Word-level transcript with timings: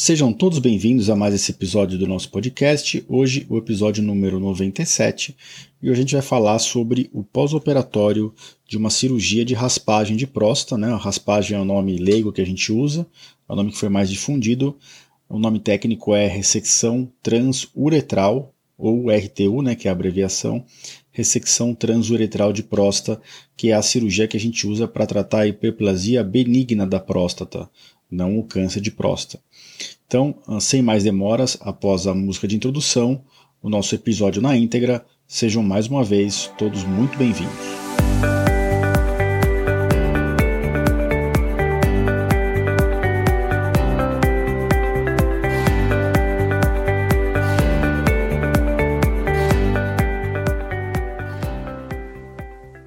Sejam 0.00 0.32
todos 0.32 0.60
bem-vindos 0.60 1.10
a 1.10 1.16
mais 1.16 1.34
esse 1.34 1.50
episódio 1.50 1.98
do 1.98 2.06
nosso 2.06 2.30
podcast. 2.30 3.04
Hoje, 3.08 3.44
o 3.48 3.58
episódio 3.58 4.00
número 4.00 4.38
97, 4.38 5.36
e 5.82 5.90
hoje 5.90 5.98
a 5.98 6.02
gente 6.02 6.12
vai 6.12 6.22
falar 6.22 6.60
sobre 6.60 7.10
o 7.12 7.24
pós-operatório 7.24 8.32
de 8.64 8.76
uma 8.76 8.90
cirurgia 8.90 9.44
de 9.44 9.54
raspagem 9.54 10.16
de 10.16 10.24
próstata. 10.24 10.78
Né? 10.78 10.86
A 10.86 10.96
raspagem 10.96 11.58
é 11.58 11.60
o 11.60 11.64
nome 11.64 11.98
leigo 11.98 12.32
que 12.32 12.40
a 12.40 12.46
gente 12.46 12.72
usa, 12.72 13.08
é 13.48 13.52
o 13.52 13.56
nome 13.56 13.72
que 13.72 13.76
foi 13.76 13.88
mais 13.88 14.08
difundido. 14.08 14.78
O 15.28 15.36
nome 15.36 15.58
técnico 15.58 16.14
é 16.14 16.28
ressecção 16.28 17.10
transuretral, 17.20 18.54
ou 18.78 19.10
RTU, 19.10 19.60
né, 19.62 19.74
que 19.74 19.88
é 19.88 19.90
a 19.90 19.92
abreviação, 19.92 20.64
ressecção 21.10 21.74
transuretral 21.74 22.52
de 22.52 22.62
próstata, 22.62 23.20
que 23.56 23.70
é 23.70 23.74
a 23.74 23.82
cirurgia 23.82 24.28
que 24.28 24.36
a 24.36 24.40
gente 24.40 24.64
usa 24.64 24.86
para 24.86 25.04
tratar 25.04 25.40
a 25.40 25.48
hiperplasia 25.48 26.22
benigna 26.22 26.86
da 26.86 27.00
próstata, 27.00 27.68
não 28.08 28.38
o 28.38 28.44
câncer 28.44 28.80
de 28.80 28.92
próstata. 28.92 29.42
Então, 30.08 30.34
sem 30.58 30.80
mais 30.80 31.04
demoras, 31.04 31.58
após 31.60 32.06
a 32.06 32.14
música 32.14 32.48
de 32.48 32.56
introdução, 32.56 33.22
o 33.62 33.68
nosso 33.68 33.94
episódio 33.94 34.40
na 34.40 34.56
íntegra, 34.56 35.04
sejam 35.26 35.62
mais 35.62 35.86
uma 35.86 36.02
vez 36.02 36.50
todos 36.56 36.82
muito 36.82 37.18
bem-vindos. 37.18 37.52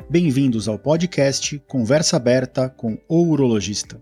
Bem-vindos 0.10 0.68
ao 0.68 0.80
podcast 0.80 1.60
Conversa 1.68 2.18
Aberta 2.18 2.68
com 2.68 2.98
o 3.08 3.22
Urologista. 3.28 4.02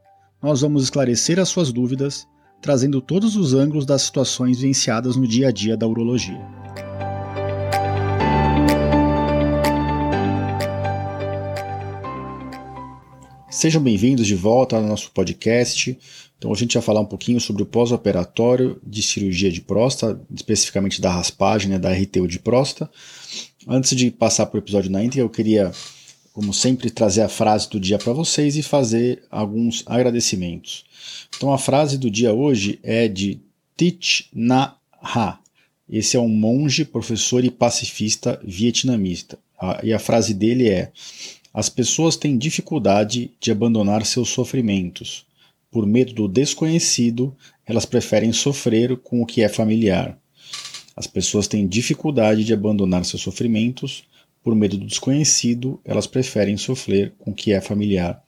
nós 0.41 0.61
vamos 0.61 0.83
esclarecer 0.83 1.39
as 1.39 1.49
suas 1.49 1.71
dúvidas, 1.71 2.27
trazendo 2.59 2.99
todos 2.99 3.35
os 3.35 3.53
ângulos 3.53 3.85
das 3.85 4.01
situações 4.01 4.59
vivenciadas 4.59 5.15
no 5.15 5.27
dia 5.27 5.49
a 5.49 5.51
dia 5.51 5.77
da 5.77 5.87
urologia. 5.87 6.41
Sejam 13.49 13.83
bem-vindos 13.83 14.25
de 14.25 14.33
volta 14.33 14.77
ao 14.77 14.81
nosso 14.81 15.11
podcast. 15.11 15.95
Então, 16.37 16.51
a 16.51 16.55
gente 16.55 16.73
vai 16.73 16.81
falar 16.81 17.01
um 17.01 17.05
pouquinho 17.05 17.39
sobre 17.39 17.61
o 17.61 17.65
pós-operatório 17.67 18.81
de 18.83 19.03
cirurgia 19.03 19.51
de 19.51 19.61
próstata, 19.61 20.19
especificamente 20.33 20.99
da 20.99 21.11
raspagem, 21.11 21.69
né, 21.69 21.77
da 21.77 21.93
RTU 21.93 22.27
de 22.27 22.39
próstata. 22.39 22.89
Antes 23.67 23.95
de 23.95 24.09
passar 24.09 24.47
para 24.47 24.57
o 24.57 24.59
episódio 24.59 24.89
na 24.89 25.03
íntegra, 25.03 25.23
eu 25.23 25.29
queria 25.29 25.71
como 26.33 26.53
sempre, 26.53 26.89
trazer 26.89 27.21
a 27.21 27.29
frase 27.29 27.69
do 27.69 27.79
dia 27.79 27.97
para 27.97 28.13
vocês 28.13 28.55
e 28.55 28.63
fazer 28.63 29.23
alguns 29.29 29.83
agradecimentos. 29.85 30.85
Então, 31.35 31.53
a 31.53 31.57
frase 31.57 31.97
do 31.97 32.09
dia 32.09 32.33
hoje 32.33 32.79
é 32.83 33.07
de 33.07 33.39
Thich 33.75 34.29
Nhat 34.33 34.75
Hanh. 35.01 35.37
Esse 35.89 36.15
é 36.15 36.19
um 36.19 36.29
monge, 36.29 36.85
professor 36.85 37.43
e 37.43 37.51
pacifista 37.51 38.39
vietnamita. 38.43 39.37
E 39.83 39.91
a 39.91 39.99
frase 39.99 40.33
dele 40.33 40.69
é: 40.69 40.91
As 41.53 41.67
pessoas 41.67 42.15
têm 42.15 42.37
dificuldade 42.37 43.31
de 43.39 43.51
abandonar 43.51 44.05
seus 44.05 44.29
sofrimentos. 44.29 45.25
Por 45.69 45.85
medo 45.85 46.13
do 46.13 46.27
desconhecido, 46.27 47.35
elas 47.65 47.85
preferem 47.85 48.31
sofrer 48.31 48.97
com 48.97 49.21
o 49.21 49.25
que 49.25 49.41
é 49.41 49.49
familiar. 49.49 50.17
As 50.95 51.07
pessoas 51.07 51.47
têm 51.47 51.67
dificuldade 51.67 52.43
de 52.43 52.53
abandonar 52.53 53.03
seus 53.05 53.21
sofrimentos 53.21 54.03
por 54.43 54.55
medo 54.55 54.77
do 54.77 54.85
desconhecido, 54.85 55.79
elas 55.85 56.07
preferem 56.07 56.57
sofrer 56.57 57.13
com 57.19 57.31
o 57.31 57.33
que 57.33 57.51
é 57.51 57.61
familiar. 57.61 58.21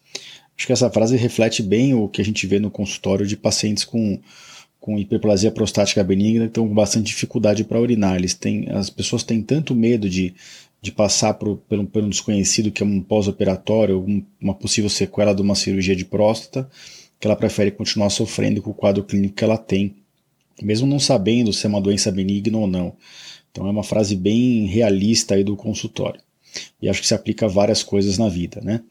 Acho 0.57 0.67
que 0.67 0.73
essa 0.73 0.89
frase 0.89 1.17
reflete 1.17 1.63
bem 1.63 1.93
o 1.93 2.07
que 2.07 2.21
a 2.21 2.25
gente 2.25 2.45
vê 2.45 2.59
no 2.59 2.69
consultório 2.69 3.25
de 3.25 3.35
pacientes 3.35 3.83
com, 3.83 4.19
com 4.79 4.99
hiperplasia 4.99 5.51
prostática 5.51 6.03
benigna 6.03 6.45
que 6.45 6.51
estão 6.51 6.67
com 6.67 6.73
bastante 6.73 7.07
dificuldade 7.07 7.63
para 7.63 7.81
urinar. 7.81 8.15
Eles 8.15 8.33
têm, 8.33 8.69
as 8.69 8.89
pessoas 8.89 9.23
têm 9.23 9.41
tanto 9.41 9.73
medo 9.73 10.07
de, 10.07 10.35
de 10.81 10.91
passar 10.91 11.33
por, 11.33 11.57
pelo, 11.69 11.87
pelo 11.87 12.09
desconhecido, 12.09 12.71
que 12.71 12.83
é 12.83 12.85
um 12.85 13.01
pós-operatório, 13.01 13.99
um, 13.99 14.23
uma 14.39 14.53
possível 14.53 14.89
sequela 14.89 15.33
de 15.33 15.41
uma 15.41 15.55
cirurgia 15.55 15.95
de 15.95 16.05
próstata, 16.05 16.69
que 17.19 17.25
ela 17.25 17.35
prefere 17.35 17.71
continuar 17.71 18.09
sofrendo 18.09 18.61
com 18.61 18.69
o 18.69 18.75
quadro 18.75 19.03
clínico 19.03 19.35
que 19.35 19.43
ela 19.43 19.57
tem, 19.57 19.95
mesmo 20.61 20.85
não 20.85 20.99
sabendo 20.99 21.51
se 21.51 21.65
é 21.65 21.69
uma 21.69 21.81
doença 21.81 22.11
benigna 22.11 22.57
ou 22.57 22.67
não. 22.67 22.95
Então 23.53 23.67
é 23.67 23.69
uma 23.69 23.83
frase 23.83 24.15
bem 24.15 24.65
realista 24.65 25.35
aí 25.35 25.43
do 25.43 25.55
consultório. 25.55 26.19
E 26.81 26.89
acho 26.89 27.01
que 27.01 27.07
se 27.07 27.13
aplica 27.13 27.45
a 27.45 27.49
várias 27.49 27.83
coisas 27.83 28.17
na 28.17 28.27
vida, 28.27 28.59
né? 28.61 28.81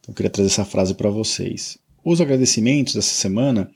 Então 0.00 0.10
eu 0.10 0.14
queria 0.14 0.30
trazer 0.30 0.48
essa 0.48 0.64
frase 0.64 0.94
para 0.94 1.10
vocês. 1.10 1.76
Os 2.04 2.20
agradecimentos 2.20 2.94
dessa 2.94 3.12
semana 3.12 3.68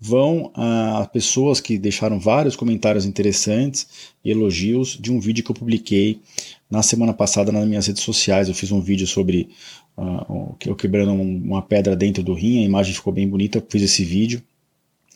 vão 0.00 0.50
a 0.54 1.08
pessoas 1.12 1.60
que 1.60 1.78
deixaram 1.78 2.18
vários 2.18 2.56
comentários 2.56 3.04
interessantes 3.06 3.86
e 4.24 4.30
elogios 4.30 4.98
de 5.00 5.12
um 5.12 5.20
vídeo 5.20 5.44
que 5.44 5.50
eu 5.50 5.54
publiquei 5.54 6.20
na 6.68 6.82
semana 6.82 7.14
passada 7.14 7.52
nas 7.52 7.66
minhas 7.66 7.86
redes 7.86 8.02
sociais. 8.02 8.48
Eu 8.48 8.54
fiz 8.54 8.72
um 8.72 8.80
vídeo 8.80 9.06
sobre 9.06 9.48
uh, 9.96 10.56
eu 10.66 10.74
quebrando 10.74 11.12
uma 11.12 11.62
pedra 11.62 11.94
dentro 11.94 12.22
do 12.22 12.34
rim, 12.34 12.62
a 12.62 12.66
imagem 12.66 12.94
ficou 12.94 13.12
bem 13.12 13.28
bonita, 13.28 13.64
fiz 13.68 13.82
esse 13.82 14.04
vídeo 14.04 14.42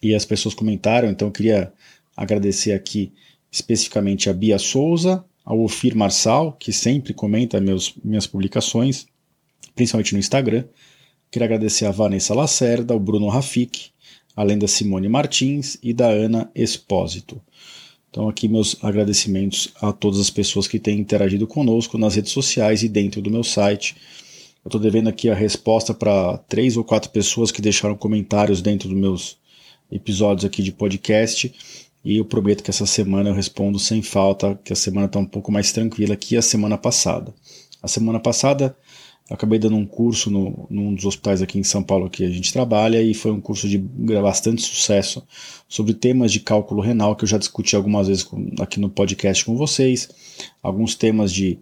e 0.01 0.15
as 0.15 0.25
pessoas 0.25 0.55
comentaram, 0.55 1.11
então 1.11 1.29
eu 1.29 1.33
queria 1.33 1.73
agradecer 2.17 2.73
aqui 2.73 3.13
especificamente 3.51 4.29
a 4.29 4.33
Bia 4.33 4.59
Souza, 4.59 5.25
ao 5.45 5.61
Ofir 5.61 5.97
Marçal, 5.97 6.53
que 6.53 6.73
sempre 6.73 7.15
comenta 7.15 7.61
meus, 7.61 7.95
minhas 8.05 8.27
publicações, 8.27 9.07
principalmente 9.75 10.13
no 10.13 10.19
Instagram. 10.19 10.65
Queria 11.31 11.47
agradecer 11.47 11.87
a 11.87 11.91
Vanessa 11.91 12.35
Lacerda, 12.35 12.93
ao 12.93 13.01
Bruno 13.01 13.29
Rafik, 13.29 13.91
além 14.37 14.59
da 14.59 14.69
Simone 14.69 15.09
Martins 15.09 15.79
e 15.83 15.93
da 15.93 16.09
Ana 16.09 16.51
Espósito. 16.55 17.41
Então, 18.11 18.29
aqui 18.29 18.49
meus 18.49 18.77
agradecimentos 18.83 19.69
a 19.81 19.93
todas 19.93 20.19
as 20.19 20.31
pessoas 20.31 20.67
que 20.67 20.79
têm 20.79 20.99
interagido 20.99 21.47
conosco 21.47 21.99
nas 21.99 22.15
redes 22.15 22.33
sociais 22.33 22.83
e 22.83 22.89
dentro 22.89 23.21
do 23.21 23.31
meu 23.31 23.45
site. 23.45 23.97
Eu 24.65 24.69
estou 24.69 24.81
devendo 24.81 25.09
aqui 25.09 25.29
a 25.29 25.35
resposta 25.35 25.95
para 25.95 26.39
três 26.39 26.77
ou 26.77 26.85
quatro 26.85 27.11
pessoas 27.11 27.51
que 27.51 27.63
deixaram 27.63 27.97
comentários 27.97 28.61
dentro 28.61 28.89
dos 28.89 28.99
meus 28.99 29.39
episódios 29.91 30.45
aqui 30.45 30.63
de 30.63 30.73
podcast. 30.73 31.53
E 32.09 32.17
eu 32.17 32.25
prometo 32.25 32.63
que 32.63 32.71
essa 32.71 32.87
semana 32.87 33.29
eu 33.29 33.35
respondo 33.35 33.79
sem 33.79 34.01
falta, 34.01 34.59
que 34.65 34.73
a 34.73 34.77
semana 34.77 35.05
está 35.05 35.19
um 35.19 35.27
pouco 35.27 35.53
mais 35.53 35.73
tranquila 35.73 36.17
que 36.17 36.39
a 36.39 36.41
semana 36.41 36.79
passada. 36.79 37.35
A 37.83 37.87
semana 37.87 38.19
passada 38.19 38.75
acabei 39.29 39.59
dando 39.59 39.77
um 39.77 39.85
curso 39.85 40.31
no, 40.31 40.67
num 40.71 40.95
dos 40.95 41.05
hospitais 41.05 41.43
aqui 41.43 41.59
em 41.59 41.63
São 41.63 41.83
Paulo 41.83 42.09
que 42.09 42.25
a 42.25 42.31
gente 42.31 42.51
trabalha 42.51 43.03
e 43.03 43.13
foi 43.13 43.31
um 43.31 43.43
curso 43.43 43.69
de 43.69 43.77
bastante 43.77 44.63
sucesso 44.63 45.23
sobre 45.69 45.93
temas 45.93 46.33
de 46.33 46.41
cálculo 46.41 46.81
renal 46.81 47.15
que 47.15 47.25
eu 47.25 47.29
já 47.29 47.37
discuti 47.37 47.77
algumas 47.77 48.09
vezes 48.09 48.23
com, 48.23 48.55
aqui 48.59 48.81
no 48.81 48.89
podcast 48.89 49.45
com 49.45 49.55
vocês, 49.55 50.09
alguns 50.63 50.95
temas 50.95 51.31
de, 51.31 51.59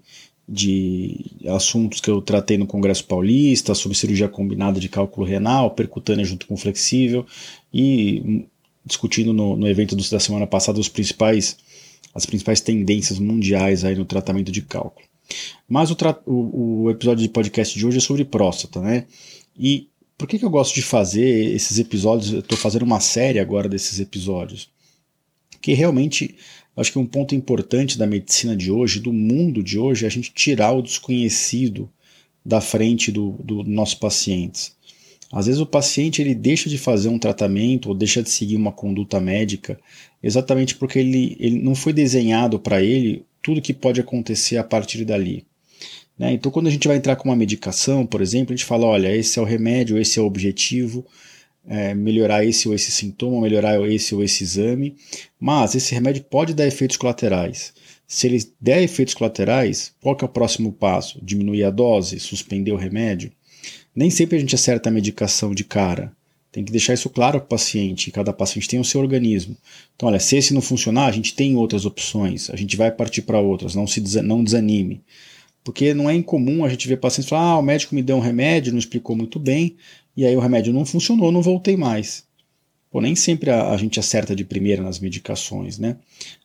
de 0.48 1.40
assuntos 1.48 2.00
que 2.00 2.08
eu 2.08 2.22
tratei 2.22 2.56
no 2.56 2.68
Congresso 2.68 3.04
Paulista, 3.04 3.74
sobre 3.74 3.98
cirurgia 3.98 4.28
combinada 4.28 4.78
de 4.78 4.88
cálculo 4.88 5.26
renal, 5.26 5.72
percutânea 5.72 6.24
junto 6.24 6.46
com 6.46 6.56
flexível 6.56 7.26
e 7.74 8.46
discutindo 8.86 9.32
no, 9.32 9.56
no 9.56 9.68
evento 9.68 9.96
da 9.96 10.20
semana 10.20 10.46
passada 10.46 10.78
os 10.78 10.88
principais, 10.88 11.56
as 12.14 12.24
principais 12.24 12.60
tendências 12.60 13.18
mundiais 13.18 13.84
aí 13.84 13.96
no 13.96 14.04
tratamento 14.04 14.52
de 14.52 14.62
cálculo. 14.62 15.04
Mas 15.68 15.90
o, 15.90 15.96
o, 16.24 16.82
o, 16.84 16.90
episódio 16.90 17.22
de 17.22 17.28
podcast 17.28 17.76
de 17.76 17.84
hoje 17.84 17.98
é 17.98 18.00
sobre 18.00 18.24
próstata, 18.24 18.80
né? 18.80 19.06
E 19.58 19.88
por 20.16 20.28
que, 20.28 20.38
que 20.38 20.44
eu 20.44 20.50
gosto 20.50 20.74
de 20.74 20.82
fazer 20.82 21.52
esses 21.52 21.78
episódios? 21.80 22.32
Estou 22.32 22.56
fazendo 22.56 22.84
uma 22.84 23.00
série 23.00 23.40
agora 23.40 23.68
desses 23.68 23.98
episódios. 23.98 24.70
Que 25.60 25.72
realmente 25.72 26.36
acho 26.76 26.92
que 26.92 26.98
um 26.98 27.06
ponto 27.06 27.34
importante 27.34 27.98
da 27.98 28.06
medicina 28.06 28.56
de 28.56 28.70
hoje, 28.70 29.00
do 29.00 29.12
mundo 29.12 29.62
de 29.62 29.78
hoje, 29.78 30.04
é 30.04 30.06
a 30.06 30.10
gente 30.10 30.32
tirar 30.32 30.72
o 30.72 30.82
desconhecido 30.82 31.90
da 32.44 32.60
frente 32.60 33.10
dos 33.10 33.34
do 33.42 33.64
nossos 33.64 33.96
pacientes. 33.96 34.76
Às 35.32 35.46
vezes 35.46 35.60
o 35.60 35.66
paciente 35.66 36.22
ele 36.22 36.34
deixa 36.34 36.68
de 36.68 36.78
fazer 36.78 37.08
um 37.08 37.18
tratamento 37.18 37.88
ou 37.88 37.94
deixa 37.94 38.22
de 38.22 38.30
seguir 38.30 38.56
uma 38.56 38.70
conduta 38.72 39.20
médica 39.20 39.78
exatamente 40.22 40.76
porque 40.76 40.98
ele, 40.98 41.36
ele 41.40 41.58
não 41.60 41.74
foi 41.74 41.92
desenhado 41.92 42.58
para 42.58 42.82
ele 42.82 43.24
tudo 43.42 43.60
que 43.60 43.74
pode 43.74 44.00
acontecer 44.00 44.56
a 44.56 44.64
partir 44.64 45.04
dali. 45.04 45.44
Né? 46.18 46.32
Então, 46.32 46.50
quando 46.50 46.68
a 46.68 46.70
gente 46.70 46.88
vai 46.88 46.96
entrar 46.96 47.16
com 47.16 47.28
uma 47.28 47.36
medicação, 47.36 48.06
por 48.06 48.20
exemplo, 48.22 48.52
a 48.52 48.56
gente 48.56 48.64
fala: 48.64 48.86
olha, 48.86 49.14
esse 49.14 49.38
é 49.38 49.42
o 49.42 49.44
remédio, 49.44 49.98
esse 49.98 50.18
é 50.18 50.22
o 50.22 50.26
objetivo. 50.26 51.04
é, 51.68 51.94
melhorar 51.94 52.44
esse 52.44 52.68
ou 52.68 52.74
esse 52.74 52.92
sintoma, 52.92 53.40
melhorar 53.40 53.80
esse 53.90 54.14
ou 54.14 54.22
esse 54.22 54.44
exame, 54.44 54.94
mas 55.38 55.74
esse 55.74 55.92
remédio 55.92 56.22
pode 56.24 56.54
dar 56.54 56.66
efeitos 56.66 56.96
colaterais. 56.96 57.74
Se 58.06 58.28
ele 58.28 58.38
der 58.60 58.82
efeitos 58.82 59.14
colaterais, 59.14 59.92
qual 60.00 60.16
é 60.20 60.24
o 60.24 60.28
próximo 60.28 60.72
passo? 60.72 61.18
Diminuir 61.22 61.64
a 61.64 61.70
dose? 61.70 62.20
Suspender 62.20 62.70
o 62.72 62.76
remédio? 62.76 63.32
Nem 63.96 64.10
sempre 64.10 64.36
a 64.36 64.40
gente 64.40 64.54
acerta 64.54 64.90
a 64.90 64.92
medicação 64.92 65.54
de 65.54 65.64
cara. 65.64 66.12
Tem 66.52 66.64
que 66.64 66.70
deixar 66.70 66.94
isso 66.94 67.10
claro 67.10 67.38
para 67.40 67.46
o 67.46 67.48
paciente. 67.48 68.10
Cada 68.10 68.32
paciente 68.32 68.68
tem 68.68 68.78
o 68.78 68.84
seu 68.84 69.00
organismo. 69.00 69.56
Então, 69.94 70.08
olha, 70.08 70.20
se 70.20 70.36
esse 70.36 70.54
não 70.54 70.60
funcionar, 70.60 71.06
a 71.06 71.12
gente 71.12 71.34
tem 71.34 71.56
outras 71.56 71.84
opções. 71.84 72.50
A 72.50 72.56
gente 72.56 72.76
vai 72.76 72.90
partir 72.90 73.22
para 73.22 73.40
outras. 73.40 73.74
Não 73.74 73.86
se 73.86 74.00
não 74.22 74.44
desanime. 74.44 75.02
Porque 75.66 75.92
não 75.92 76.08
é 76.08 76.14
incomum 76.14 76.64
a 76.64 76.68
gente 76.68 76.86
ver 76.86 76.98
pacientes 76.98 77.28
falar: 77.28 77.50
ah, 77.50 77.58
o 77.58 77.62
médico 77.62 77.94
me 77.94 78.02
deu 78.02 78.16
um 78.16 78.20
remédio, 78.20 78.72
não 78.72 78.78
explicou 78.78 79.16
muito 79.16 79.38
bem, 79.38 79.74
e 80.16 80.24
aí 80.24 80.36
o 80.36 80.40
remédio 80.40 80.72
não 80.72 80.86
funcionou, 80.86 81.32
não 81.32 81.42
voltei 81.42 81.76
mais. 81.76 82.24
Pô, 82.88 83.00
nem 83.00 83.16
sempre 83.16 83.50
a, 83.50 83.70
a 83.70 83.76
gente 83.76 83.98
acerta 83.98 84.36
de 84.36 84.44
primeira 84.44 84.80
nas 84.80 85.00
medicações, 85.00 85.76
né? 85.76 85.96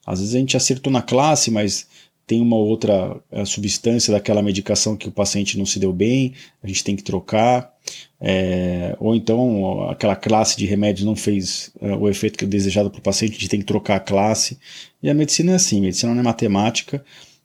Às 0.06 0.20
vezes 0.20 0.34
a 0.34 0.40
gente 0.40 0.58
acertou 0.58 0.92
na 0.92 1.04
classe, 1.04 1.52
mas 1.52 1.86
tem 2.26 2.42
uma 2.42 2.56
outra 2.56 3.20
eh, 3.32 3.46
substância 3.46 4.14
daquela 4.14 4.42
medicação 4.42 4.96
que 4.96 5.08
o 5.08 5.12
paciente 5.12 5.58
não 5.58 5.66
se 5.66 5.80
deu 5.80 5.92
bem, 5.92 6.34
a 6.64 6.68
gente 6.68 6.84
tem 6.84 6.96
que 6.96 7.04
trocar. 7.04 7.72
É, 8.20 8.96
ou 9.00 9.16
então 9.16 9.90
aquela 9.90 10.16
classe 10.16 10.56
de 10.56 10.66
remédios 10.66 11.06
não 11.06 11.16
fez 11.16 11.72
é, 11.82 11.94
o 11.96 12.08
efeito 12.08 12.38
que 12.38 12.46
é 12.46 12.48
desejado 12.48 12.90
para 12.90 13.00
o 13.00 13.02
paciente, 13.02 13.32
a 13.32 13.40
gente 13.40 13.50
tem 13.50 13.60
que 13.60 13.66
trocar 13.66 13.96
a 13.98 14.00
classe. 14.00 14.58
E 15.02 15.10
a 15.10 15.14
medicina 15.14 15.54
é 15.54 15.56
assim, 15.56 15.80
a 15.80 15.82
medicina 15.82 16.14
não 16.14 16.22
é 16.22 16.24
matemática. 16.24 17.04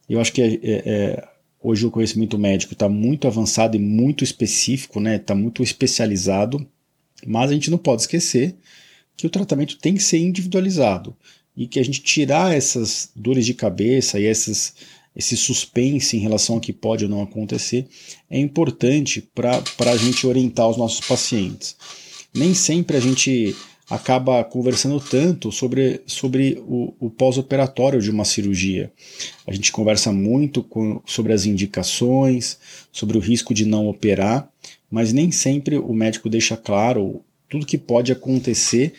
Eu 0.08 0.20
acho 0.20 0.32
que 0.32 0.60
é, 0.62 1.26
hoje 1.60 1.84
o 1.86 1.90
conhecimento 1.90 2.38
médico 2.38 2.74
está 2.74 2.88
muito 2.88 3.26
avançado 3.26 3.76
e 3.76 3.80
muito 3.80 4.22
específico, 4.22 5.00
né? 5.00 5.16
Está 5.16 5.34
muito 5.34 5.62
especializado, 5.62 6.64
mas 7.26 7.50
a 7.50 7.54
gente 7.54 7.70
não 7.70 7.78
pode 7.78 8.02
esquecer 8.02 8.54
que 9.16 9.26
o 9.26 9.30
tratamento 9.30 9.78
tem 9.78 9.94
que 9.94 10.02
ser 10.02 10.18
individualizado 10.18 11.16
e 11.56 11.66
que 11.66 11.80
a 11.80 11.84
gente 11.84 12.02
tirar 12.02 12.54
essas 12.54 13.10
dores 13.14 13.46
de 13.46 13.54
cabeça 13.54 14.20
e 14.20 14.26
essas, 14.26 14.74
esse 15.14 15.36
suspense 15.36 16.16
em 16.16 16.20
relação 16.20 16.56
ao 16.56 16.60
que 16.60 16.72
pode 16.72 17.04
ou 17.04 17.10
não 17.10 17.22
acontecer 17.22 17.86
é 18.28 18.38
importante 18.38 19.26
para 19.34 19.62
a 19.90 19.96
gente 19.96 20.26
orientar 20.26 20.68
os 20.68 20.76
nossos 20.76 21.00
pacientes. 21.00 21.76
Nem 22.34 22.52
sempre 22.52 22.96
a 22.96 23.00
gente 23.00 23.56
acaba 23.88 24.42
conversando 24.42 25.00
tanto 25.00 25.52
sobre, 25.52 26.02
sobre 26.06 26.60
o, 26.66 26.92
o 26.98 27.08
pós-operatório 27.08 28.00
de 28.00 28.10
uma 28.10 28.24
cirurgia. 28.24 28.92
A 29.46 29.52
gente 29.52 29.70
conversa 29.70 30.12
muito 30.12 30.62
com, 30.62 31.00
sobre 31.06 31.32
as 31.32 31.46
indicações, 31.46 32.58
sobre 32.90 33.16
o 33.16 33.20
risco 33.20 33.54
de 33.54 33.64
não 33.64 33.86
operar, 33.88 34.50
mas 34.90 35.12
nem 35.12 35.30
sempre 35.30 35.78
o 35.78 35.92
médico 35.92 36.28
deixa 36.28 36.56
claro 36.56 37.22
tudo 37.48 37.66
que 37.66 37.78
pode 37.78 38.10
acontecer 38.10 38.92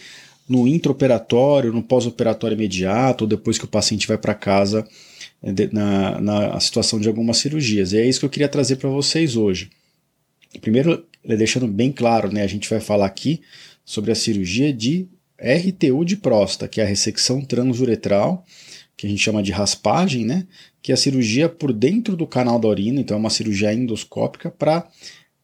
no 0.48 0.68
intraoperatório, 0.68 1.74
no 1.74 1.84
pós-operatório 1.84 2.56
imediato, 2.56 3.24
ou 3.24 3.28
depois 3.28 3.58
que 3.58 3.66
o 3.66 3.68
paciente 3.68 4.08
vai 4.08 4.18
para 4.18 4.34
casa 4.34 4.88
eh, 5.44 5.70
na, 5.72 6.22
na 6.22 6.60
situação 6.60 7.00
de 7.00 7.08
algumas 7.08 7.38
cirurgias. 7.38 7.92
E 7.92 7.98
é 7.98 8.08
isso 8.08 8.20
que 8.20 8.26
eu 8.26 8.30
queria 8.30 8.48
trazer 8.48 8.78
para 8.78 8.90
vocês 8.90 9.36
hoje. 9.36 9.70
Primeiro, 10.62 11.06
deixando 11.24 11.68
bem 11.68 11.92
claro, 11.92 12.32
né, 12.32 12.44
a 12.44 12.48
gente 12.48 12.70
vai 12.70 12.80
falar 12.80 13.06
aqui 13.06 13.42
sobre 13.84 14.12
a 14.12 14.16
cirurgia 14.16 14.72
de 14.72 15.08
RTU 15.40 16.04
de 16.04 16.18
próstata, 16.18 16.68
que 16.68 16.82
é 16.82 16.84
a 16.84 16.88
ressecção 16.88 17.42
transuretral, 17.42 18.46
que 18.96 19.06
a 19.06 19.10
gente 19.10 19.22
chama 19.22 19.44
de 19.44 19.52
raspagem, 19.52 20.26
né, 20.26 20.48
que 20.82 20.92
é 20.92 20.96
a 20.96 20.98
cirurgia 20.98 21.48
por 21.48 21.72
dentro 21.72 22.16
do 22.16 22.26
canal 22.26 22.58
da 22.58 22.68
urina, 22.68 23.00
então 23.00 23.16
é 23.16 23.20
uma 23.20 23.30
cirurgia 23.30 23.74
endoscópica 23.74 24.50
para 24.50 24.88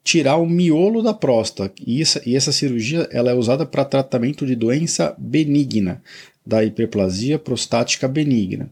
tirar 0.04 0.38
o 0.38 0.46
miolo 0.46 1.02
da 1.02 1.14
próstata. 1.14 1.74
E 1.86 2.02
essa, 2.02 2.22
e 2.26 2.36
essa 2.36 2.52
cirurgia 2.52 3.08
ela 3.12 3.32
é 3.32 3.34
usada 3.34 3.66
para 3.66 3.86
tratamento 3.86 4.46
de 4.46 4.56
doença 4.56 5.16
benigna, 5.18 6.02
da 6.46 6.64
hiperplasia 6.64 7.40
prostática 7.40 8.08
benigna. 8.08 8.70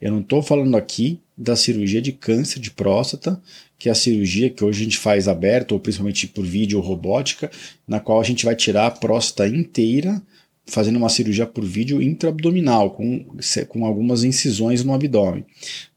Eu 0.00 0.10
não 0.10 0.20
estou 0.20 0.42
falando 0.42 0.76
aqui 0.76 1.20
da 1.38 1.54
cirurgia 1.56 2.02
de 2.02 2.12
câncer 2.12 2.60
de 2.60 2.70
próstata, 2.70 3.40
que 3.78 3.88
é 3.88 3.92
a 3.92 3.96
cirurgia 3.96 4.50
que 4.50 4.64
hoje 4.64 4.82
a 4.82 4.84
gente 4.84 4.98
faz 4.98 5.28
aberta, 5.28 5.74
ou 5.74 5.80
principalmente 5.80 6.26
por 6.26 6.44
vídeo 6.44 6.78
ou 6.78 6.84
robótica, 6.84 7.50
na 7.86 8.00
qual 8.00 8.20
a 8.20 8.24
gente 8.24 8.44
vai 8.44 8.54
tirar 8.54 8.86
a 8.86 8.90
próstata 8.90 9.48
inteira, 9.48 10.22
fazendo 10.66 10.96
uma 10.96 11.08
cirurgia 11.08 11.46
por 11.46 11.64
vídeo 11.64 12.00
intraabdominal, 12.00 12.90
com, 12.90 13.26
com 13.68 13.84
algumas 13.84 14.24
incisões 14.24 14.84
no 14.84 14.92
abdômen. 14.92 15.44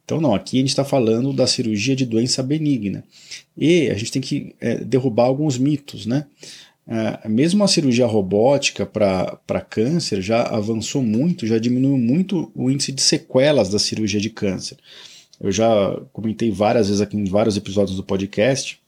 Então, 0.05 0.21
não, 0.21 0.35
aqui 0.35 0.57
a 0.57 0.59
gente 0.59 0.69
está 0.69 0.85
falando 0.85 1.33
da 1.33 1.47
cirurgia 1.47 1.95
de 1.95 2.05
doença 2.05 2.43
benigna. 2.43 3.03
E 3.57 3.89
a 3.89 3.95
gente 3.95 4.11
tem 4.11 4.21
que 4.21 4.55
é, 4.61 4.77
derrubar 4.77 5.25
alguns 5.25 5.57
mitos, 5.57 6.05
né? 6.05 6.27
É, 6.87 7.27
mesmo 7.27 7.63
a 7.63 7.67
cirurgia 7.67 8.05
robótica 8.05 8.85
para 8.85 9.61
câncer 9.67 10.21
já 10.21 10.43
avançou 10.43 11.01
muito, 11.01 11.47
já 11.47 11.57
diminuiu 11.57 11.97
muito 11.97 12.51
o 12.53 12.69
índice 12.69 12.91
de 12.91 13.01
sequelas 13.01 13.69
da 13.69 13.79
cirurgia 13.79 14.21
de 14.21 14.29
câncer. 14.29 14.77
Eu 15.41 15.51
já 15.51 15.99
comentei 16.13 16.51
várias 16.51 16.87
vezes 16.87 17.01
aqui 17.01 17.17
em 17.17 17.25
vários 17.25 17.57
episódios 17.57 17.97
do 17.97 18.03
podcast 18.03 18.79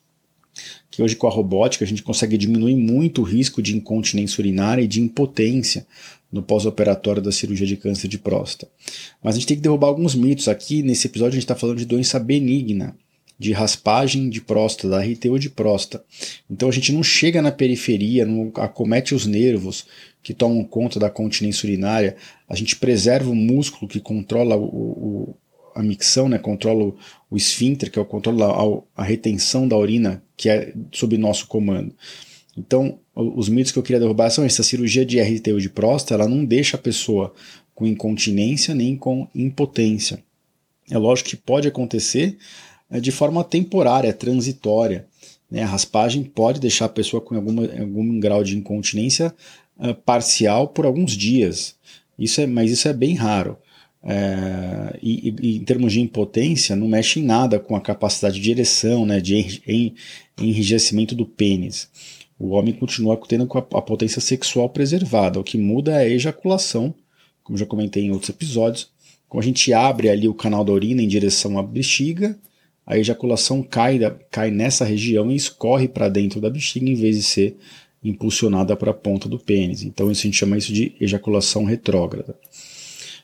que 0.90 1.02
hoje 1.04 1.16
com 1.16 1.28
a 1.28 1.31
robótica 1.31 1.86
a 1.86 1.88
gente 1.88 2.02
consegue 2.02 2.38
diminuir 2.38 2.75
muito 2.75 3.22
o 3.22 3.24
risco 3.24 3.62
de 3.62 3.75
incontinência 3.75 4.42
urinária 4.42 4.81
e 4.81 4.88
de 4.88 5.02
impotência 5.02 5.86
no 6.31 6.41
pós-operatório 6.41 7.21
da 7.21 7.31
cirurgia 7.31 7.68
de 7.68 7.77
câncer 7.77 8.07
de 8.07 8.18
próstata. 8.18 8.71
Mas 9.24 9.35
a 9.35 9.38
gente 9.38 9.47
tem 9.47 9.57
que 9.57 9.63
derrubar 9.63 9.88
alguns 9.88 10.13
mitos. 10.13 10.47
Aqui 10.47 10.83
nesse 10.83 11.07
episódio 11.07 11.31
a 11.31 11.35
gente 11.35 11.44
está 11.44 11.56
falando 11.56 11.77
de 11.77 11.85
doença 11.85 12.19
benigna, 12.19 12.95
de 13.39 13.53
raspagem 13.53 14.29
de 14.29 14.41
próstata, 14.41 14.89
da 14.89 15.01
RTU 15.01 15.38
de 15.39 15.50
próstata. 15.50 16.03
Então 16.50 16.68
a 16.68 16.71
gente 16.71 16.91
não 16.91 17.03
chega 17.03 17.41
na 17.41 17.51
periferia, 17.51 18.25
não 18.25 18.51
acomete 18.56 19.13
os 19.13 19.25
nervos 19.25 19.85
que 20.24 20.33
tomam 20.33 20.63
conta 20.63 21.00
da 21.00 21.09
continência 21.09 21.65
urinária, 21.65 22.18
a 22.50 22.56
gente 22.56 22.75
preserva 22.75 23.30
o 23.30 23.35
músculo 23.35 23.88
que 23.88 24.00
controla 24.00 24.57
o, 24.57 24.65
o, 24.65 25.35
a 25.73 25.81
micção, 25.81 26.27
né, 26.27 26.38
controla 26.38 26.94
o, 27.30 27.38
esfíncter, 27.38 27.89
que 27.89 27.97
é 27.97 28.01
o 28.01 28.06
controle 28.06 28.41
a 28.95 29.03
retenção 29.03 29.68
da 29.68 29.77
urina, 29.77 30.21
que 30.35 30.50
é 30.50 30.73
sob 30.91 31.18
nosso 31.18 31.47
comando. 31.47 31.95
Então, 32.57 33.00
os 33.18 33.50
mitos 33.50 33.72
que 33.72 33.80
eu 33.80 33.84
queria 33.84 34.00
derrubar 34.00 34.30
são 34.30 34.44
essa 34.44 34.62
cirurgia 34.62 35.04
de 35.04 35.19
RTU 35.19 35.60
de 35.60 35.69
próstata, 35.69 36.14
ela 36.14 36.30
não 36.30 36.46
deixa 36.46 36.78
a 36.78 36.80
pessoa 36.80 37.34
com 37.74 37.86
incontinência 37.86 38.75
nem 38.75 38.96
com 38.96 39.28
impotência. 39.34 40.24
É 40.90 40.98
lógico 40.98 41.30
que 41.30 41.36
pode 41.36 41.68
acontecer 41.68 42.38
é, 42.90 43.00
de 43.00 43.12
forma 43.12 43.44
temporária, 43.44 44.14
transitória. 44.14 45.08
Né? 45.50 45.64
A 45.64 45.68
raspagem 45.68 46.24
pode 46.24 46.60
deixar 46.60 46.86
a 46.86 46.90
pessoa 46.90 47.19
com 47.19 47.36
alguma, 47.36 47.64
algum 47.64 48.19
grau 48.19 48.44
de 48.44 48.56
incontinência 48.56 49.34
uh, 49.78 49.96
parcial 49.96 50.68
por 50.68 50.86
alguns 50.86 51.14
dias. 51.18 51.75
Isso 52.18 52.40
é, 52.40 52.46
mas 52.46 52.72
isso 52.72 52.88
é 52.88 52.94
bem 52.94 53.16
raro. 53.16 53.58
É, 54.04 54.98
e, 55.02 55.33
e, 55.42 55.57
em 55.57 55.64
termos 55.64 55.92
de 55.92 56.00
impotência, 56.00 56.76
não 56.76 56.88
mexe 56.88 57.19
em 57.19 57.24
nada 57.24 57.59
com 57.59 57.76
a 57.76 57.81
capacidade 57.81 58.40
de 58.40 58.52
ereção, 58.52 59.06
né, 59.06 59.19
de 59.19 59.64
enrijecimento 60.38 61.14
do 61.14 61.26
pênis 61.26 61.90
o 62.39 62.49
homem 62.49 62.73
continua 62.73 63.19
tendo 63.27 63.47
a 63.73 63.81
potência 63.81 64.21
sexual 64.21 64.69
preservada. 64.69 65.39
O 65.39 65.44
que 65.44 65.57
muda 65.57 65.94
é 65.94 66.06
a 66.06 66.09
ejaculação, 66.09 66.94
como 67.44 67.57
já 67.57 67.65
comentei 67.65 68.03
em 68.03 68.11
outros 68.11 68.29
episódios. 68.29 68.89
Quando 69.27 69.44
a 69.44 69.47
gente 69.47 69.73
abre 69.73 70.09
ali 70.09 70.27
o 70.27 70.33
canal 70.33 70.63
da 70.63 70.71
urina 70.71 71.01
em 71.01 71.07
direção 71.07 71.57
à 71.57 71.63
bexiga, 71.63 72.37
a 72.85 72.97
ejaculação 72.97 73.61
cai, 73.61 73.99
cai 74.31 74.51
nessa 74.51 74.85
região 74.85 75.31
e 75.31 75.35
escorre 75.35 75.87
para 75.87 76.07
dentro 76.07 76.39
da 76.39 76.49
bexiga 76.49 76.89
em 76.89 76.95
vez 76.95 77.17
de 77.17 77.23
ser 77.23 77.57
impulsionada 78.03 78.75
para 78.75 78.91
a 78.91 78.94
ponta 78.94 79.27
do 79.27 79.39
pênis. 79.39 79.83
Então 79.83 80.11
isso 80.11 80.21
a 80.21 80.23
gente 80.25 80.37
chama 80.37 80.57
isso 80.57 80.71
de 80.71 80.95
ejaculação 81.01 81.65
retrógrada. 81.65 82.37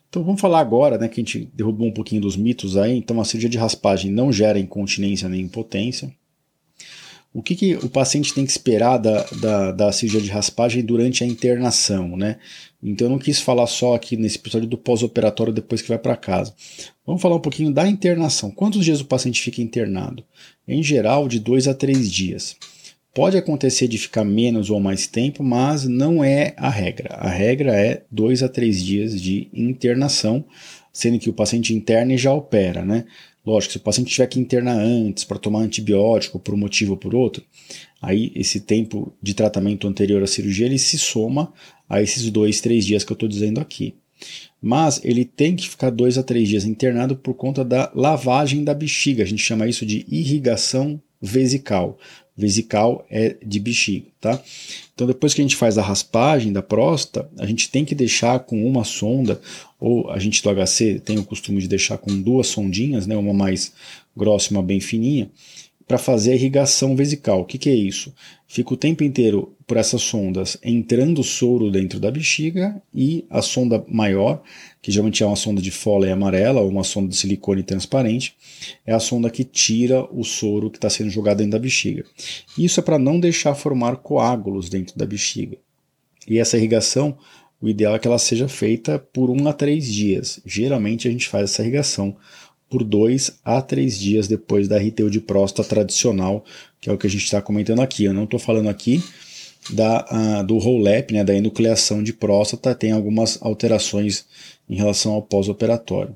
Então 0.09 0.23
vamos 0.23 0.41
falar 0.41 0.59
agora, 0.59 0.97
né, 0.97 1.07
que 1.07 1.21
a 1.21 1.23
gente 1.23 1.49
derrubou 1.53 1.87
um 1.87 1.93
pouquinho 1.93 2.21
dos 2.21 2.35
mitos 2.35 2.77
aí. 2.77 2.97
Então 2.97 3.21
a 3.21 3.25
cirurgia 3.25 3.49
de 3.49 3.57
raspagem 3.57 4.11
não 4.11 4.31
gera 4.31 4.59
incontinência 4.59 5.29
nem 5.29 5.41
impotência. 5.41 6.13
O 7.33 7.41
que, 7.41 7.55
que 7.55 7.75
o 7.77 7.89
paciente 7.89 8.31
tem 8.31 8.45
que 8.45 8.51
esperar 8.51 8.97
da, 8.99 9.23
da, 9.41 9.71
da, 9.71 9.91
cirurgia 9.91 10.21
de 10.21 10.29
raspagem 10.29 10.85
durante 10.85 11.23
a 11.23 11.27
internação, 11.27 12.15
né? 12.15 12.37
Então 12.81 13.07
eu 13.07 13.11
não 13.11 13.17
quis 13.17 13.41
falar 13.41 13.65
só 13.65 13.95
aqui 13.95 14.15
nesse 14.15 14.37
episódio 14.37 14.67
do 14.67 14.77
pós-operatório 14.77 15.51
depois 15.51 15.81
que 15.81 15.89
vai 15.89 15.97
para 15.97 16.15
casa. 16.15 16.53
Vamos 17.05 17.21
falar 17.21 17.35
um 17.35 17.41
pouquinho 17.41 17.73
da 17.73 17.87
internação. 17.87 18.51
Quantos 18.51 18.85
dias 18.85 19.01
o 19.01 19.05
paciente 19.05 19.41
fica 19.41 19.63
internado? 19.63 20.23
Em 20.67 20.83
geral, 20.83 21.27
de 21.27 21.39
dois 21.39 21.67
a 21.67 21.73
três 21.73 22.11
dias. 22.11 22.55
Pode 23.15 23.37
acontecer 23.37 23.87
de 23.87 23.97
ficar 23.97 24.23
menos 24.23 24.69
ou 24.69 24.79
mais 24.79 25.07
tempo, 25.07 25.43
mas 25.43 25.85
não 25.85 26.23
é 26.23 26.53
a 26.57 26.69
regra. 26.69 27.15
A 27.15 27.29
regra 27.29 27.75
é 27.75 28.03
dois 28.11 28.43
a 28.43 28.49
três 28.49 28.83
dias 28.83 29.19
de 29.19 29.49
internação, 29.53 30.45
sendo 30.91 31.19
que 31.19 31.29
o 31.29 31.33
paciente 31.33 31.73
interna 31.73 32.13
e 32.13 32.17
já 32.17 32.33
opera, 32.33 32.83
né? 32.83 33.05
Lógico, 33.45 33.73
se 33.73 33.77
o 33.77 33.81
paciente 33.81 34.11
tiver 34.11 34.27
que 34.27 34.39
internar 34.39 34.79
antes 34.79 35.25
para 35.25 35.37
tomar 35.37 35.59
antibiótico 35.59 36.39
por 36.39 36.53
um 36.53 36.57
motivo 36.57 36.91
ou 36.91 36.97
por 36.97 37.13
outro, 37.13 37.43
aí 38.01 38.31
esse 38.35 38.61
tempo 38.61 39.13
de 39.21 39.33
tratamento 39.33 39.87
anterior 39.87 40.23
à 40.23 40.27
cirurgia 40.27 40.65
ele 40.65 40.79
se 40.79 40.97
soma 40.97 41.51
a 41.89 42.01
esses 42.01 42.29
dois, 42.31 42.61
três 42.61 42.85
dias 42.85 43.03
que 43.03 43.11
eu 43.11 43.15
estou 43.15 43.27
dizendo 43.27 43.59
aqui. 43.59 43.95
Mas 44.61 45.03
ele 45.03 45.25
tem 45.25 45.57
que 45.57 45.69
ficar 45.69 45.89
dois 45.89 46.17
a 46.17 46.23
três 46.23 46.47
dias 46.47 46.63
internado 46.63 47.17
por 47.17 47.33
conta 47.33 47.65
da 47.65 47.91
lavagem 47.93 48.63
da 48.63 48.73
bexiga. 48.73 49.23
A 49.23 49.25
gente 49.25 49.41
chama 49.41 49.67
isso 49.67 49.85
de 49.85 50.05
irrigação 50.07 51.01
vesical. 51.23 51.97
Vesical 52.35 53.05
é 53.09 53.37
de 53.45 53.59
bexiga, 53.59 54.07
tá? 54.19 54.41
Então 54.93 55.07
depois 55.07 55.33
que 55.33 55.39
a 55.39 55.43
gente 55.43 55.55
faz 55.55 55.77
a 55.77 55.81
raspagem 55.81 56.51
da 56.51 56.61
próstata, 56.61 57.29
a 57.37 57.45
gente 57.45 57.69
tem 57.69 57.85
que 57.85 57.95
deixar 57.95 58.39
com 58.39 58.67
uma 58.67 58.83
sonda, 58.83 59.39
ou 59.79 60.09
a 60.09 60.19
gente 60.19 60.43
do 60.43 60.49
HC 60.49 60.99
tem 60.99 61.17
o 61.17 61.23
costume 61.23 61.61
de 61.61 61.67
deixar 61.67 61.97
com 61.97 62.21
duas 62.21 62.47
sondinhas, 62.47 63.07
né, 63.07 63.15
uma 63.15 63.33
mais 63.33 63.71
grossa 64.17 64.51
e 64.51 64.57
uma 64.57 64.63
bem 64.63 64.79
fininha, 64.81 65.31
para 65.87 65.97
fazer 65.97 66.31
a 66.31 66.35
irrigação 66.35 66.95
vesical. 66.95 67.41
O 67.41 67.45
que, 67.45 67.57
que 67.57 67.69
é 67.69 67.75
isso? 67.75 68.13
Fica 68.47 68.73
o 68.73 68.77
tempo 68.77 69.03
inteiro 69.03 69.55
por 69.65 69.77
essas 69.77 70.01
sondas 70.01 70.57
entrando 70.63 71.23
soro 71.23 71.71
dentro 71.71 71.99
da 71.99 72.11
bexiga 72.11 72.81
e 72.93 73.25
a 73.29 73.41
sonda 73.41 73.83
maior, 73.87 74.41
que 74.81 74.91
geralmente 74.91 75.23
é 75.23 75.25
uma 75.25 75.35
sonda 75.35 75.61
de 75.61 75.71
fole 75.71 76.09
amarela 76.09 76.61
ou 76.61 76.69
uma 76.69 76.83
sonda 76.83 77.09
de 77.09 77.15
silicone 77.15 77.63
transparente, 77.63 78.35
é 78.85 78.93
a 78.93 78.99
sonda 78.99 79.29
que 79.29 79.43
tira 79.43 80.05
o 80.11 80.23
soro 80.23 80.69
que 80.69 80.77
está 80.77 80.89
sendo 80.89 81.09
jogado 81.09 81.37
dentro 81.37 81.53
da 81.53 81.59
bexiga. 81.59 82.05
Isso 82.57 82.79
é 82.79 82.83
para 82.83 82.99
não 82.99 83.19
deixar 83.19 83.55
formar 83.55 83.97
coágulos 83.97 84.69
dentro 84.69 84.97
da 84.97 85.05
bexiga. 85.05 85.57
E 86.27 86.37
essa 86.37 86.57
irrigação, 86.57 87.17
o 87.61 87.67
ideal 87.67 87.95
é 87.95 87.99
que 87.99 88.07
ela 88.07 88.19
seja 88.19 88.47
feita 88.47 88.99
por 88.99 89.29
um 89.29 89.47
a 89.47 89.53
três 89.53 89.85
dias. 89.85 90.39
Geralmente 90.45 91.07
a 91.07 91.11
gente 91.11 91.27
faz 91.27 91.51
essa 91.51 91.61
irrigação 91.61 92.15
por 92.73 92.83
dois 92.83 93.39
a 93.45 93.61
três 93.61 93.99
dias 93.99 94.27
depois 94.27 94.67
da 94.67 94.79
RTU 94.79 95.07
de 95.07 95.19
próstata 95.19 95.69
tradicional, 95.69 96.43
que 96.81 96.89
é 96.89 96.91
o 96.91 96.97
que 96.97 97.05
a 97.05 97.09
gente 97.09 97.23
está 97.23 97.39
comentando 97.39 97.83
aqui. 97.83 98.05
Eu 98.05 98.15
não 98.15 98.23
estou 98.23 98.39
falando 98.39 98.67
aqui 98.67 98.99
da, 99.69 100.03
uh, 100.11 100.43
do 100.43 100.57
roll-up, 100.57 101.13
né, 101.13 101.23
da 101.23 101.35
enucleação 101.35 102.01
de 102.01 102.11
próstata, 102.11 102.73
tem 102.73 102.91
algumas 102.91 103.37
alterações 103.43 104.25
em 104.67 104.75
relação 104.75 105.11
ao 105.11 105.21
pós-operatório. 105.21 106.15